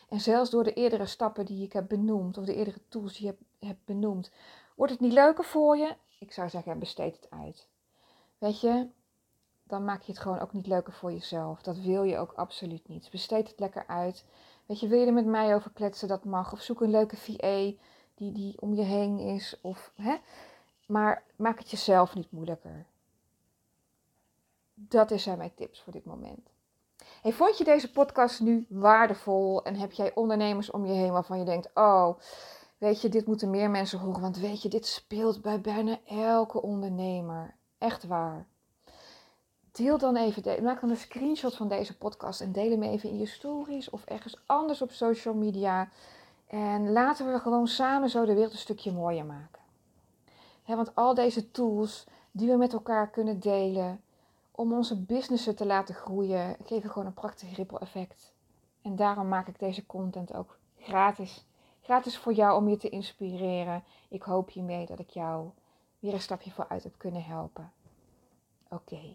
En 0.08 0.20
zelfs 0.20 0.50
door 0.50 0.64
de 0.64 0.72
eerdere 0.72 1.06
stappen 1.06 1.44
die 1.44 1.64
ik 1.64 1.72
heb 1.72 1.88
benoemd, 1.88 2.38
of 2.38 2.44
de 2.44 2.54
eerdere 2.54 2.80
tools 2.88 3.16
die 3.16 3.26
je 3.26 3.66
hebt 3.66 3.84
benoemd, 3.84 4.30
wordt 4.74 4.92
het 4.92 5.00
niet 5.00 5.12
leuker 5.12 5.44
voor 5.44 5.76
je? 5.76 5.96
Ik 6.18 6.32
zou 6.32 6.48
zeggen, 6.48 6.78
besteed 6.78 7.16
het 7.16 7.30
uit. 7.30 7.68
Weet 8.38 8.60
je, 8.60 8.88
dan 9.66 9.84
maak 9.84 10.02
je 10.02 10.12
het 10.12 10.20
gewoon 10.20 10.40
ook 10.40 10.52
niet 10.52 10.66
leuker 10.66 10.92
voor 10.92 11.12
jezelf. 11.12 11.62
Dat 11.62 11.78
wil 11.78 12.02
je 12.02 12.18
ook 12.18 12.32
absoluut 12.32 12.88
niet. 12.88 13.10
Besteed 13.10 13.48
het 13.48 13.60
lekker 13.60 13.86
uit. 13.86 14.24
Weet 14.66 14.80
je, 14.80 14.88
wil 14.88 14.98
je 14.98 15.06
er 15.06 15.12
met 15.12 15.26
mij 15.26 15.54
over 15.54 15.70
kletsen? 15.70 16.08
Dat 16.08 16.24
mag. 16.24 16.52
Of 16.52 16.60
zoek 16.60 16.80
een 16.80 16.90
leuke 16.90 17.16
VA 17.16 17.72
die, 18.14 18.32
die 18.32 18.60
om 18.60 18.74
je 18.74 18.82
heen 18.82 19.18
is. 19.18 19.58
Of, 19.60 19.92
hè? 19.94 20.16
Maar 20.86 21.22
maak 21.36 21.58
het 21.58 21.70
jezelf 21.70 22.14
niet 22.14 22.30
moeilijker. 22.30 22.86
Dat 24.74 25.12
zijn 25.16 25.38
mijn 25.38 25.54
tips 25.54 25.82
voor 25.82 25.92
dit 25.92 26.04
moment. 26.04 26.52
Hey, 27.22 27.32
vond 27.32 27.58
je 27.58 27.64
deze 27.64 27.92
podcast 27.92 28.40
nu 28.40 28.66
waardevol 28.68 29.64
en 29.64 29.74
heb 29.74 29.92
jij 29.92 30.14
ondernemers 30.14 30.70
om 30.70 30.86
je 30.86 30.92
heen 30.92 31.12
waarvan 31.12 31.38
je 31.38 31.44
denkt: 31.44 31.70
oh, 31.74 32.18
weet 32.78 33.00
je, 33.00 33.08
dit 33.08 33.26
moeten 33.26 33.50
meer 33.50 33.70
mensen 33.70 33.98
horen, 33.98 34.20
want 34.20 34.36
weet 34.36 34.62
je, 34.62 34.68
dit 34.68 34.86
speelt 34.86 35.42
bij 35.42 35.60
bijna 35.60 35.98
elke 36.04 36.62
ondernemer. 36.62 37.54
Echt 37.78 38.04
waar. 38.04 38.46
Deel 39.74 39.98
dan 39.98 40.16
even, 40.16 40.62
maak 40.62 40.80
dan 40.80 40.90
een 40.90 40.96
screenshot 40.96 41.56
van 41.56 41.68
deze 41.68 41.96
podcast 41.96 42.40
en 42.40 42.52
deel 42.52 42.70
hem 42.70 42.82
even 42.82 43.08
in 43.08 43.18
je 43.18 43.26
stories 43.26 43.90
of 43.90 44.04
ergens 44.04 44.36
anders 44.46 44.82
op 44.82 44.90
social 44.90 45.34
media. 45.34 45.88
En 46.46 46.92
laten 46.92 47.32
we 47.32 47.38
gewoon 47.38 47.68
samen 47.68 48.10
zo 48.10 48.24
de 48.24 48.34
wereld 48.34 48.52
een 48.52 48.58
stukje 48.58 48.92
mooier 48.92 49.24
maken. 49.24 49.60
want 50.66 50.94
al 50.94 51.14
deze 51.14 51.50
tools 51.50 52.06
die 52.30 52.48
we 52.48 52.56
met 52.56 52.72
elkaar 52.72 53.10
kunnen 53.10 53.40
delen 53.40 54.00
om 54.50 54.72
onze 54.72 55.00
businessen 55.00 55.56
te 55.56 55.66
laten 55.66 55.94
groeien, 55.94 56.56
geven 56.64 56.90
gewoon 56.90 57.06
een 57.06 57.14
prachtig 57.14 57.56
ripple 57.56 57.78
effect. 57.78 58.32
En 58.82 58.96
daarom 58.96 59.28
maak 59.28 59.48
ik 59.48 59.58
deze 59.58 59.86
content 59.86 60.34
ook 60.34 60.58
gratis. 60.78 61.44
Gratis 61.82 62.18
voor 62.18 62.32
jou 62.32 62.56
om 62.56 62.68
je 62.68 62.76
te 62.76 62.88
inspireren. 62.88 63.84
Ik 64.08 64.22
hoop 64.22 64.50
hiermee 64.50 64.86
dat 64.86 64.98
ik 64.98 65.10
jou 65.10 65.48
weer 65.98 66.12
een 66.12 66.20
stapje 66.20 66.50
vooruit 66.50 66.82
heb 66.82 66.94
kunnen 66.96 67.24
helpen. 67.24 67.72
Oké, 68.68 69.14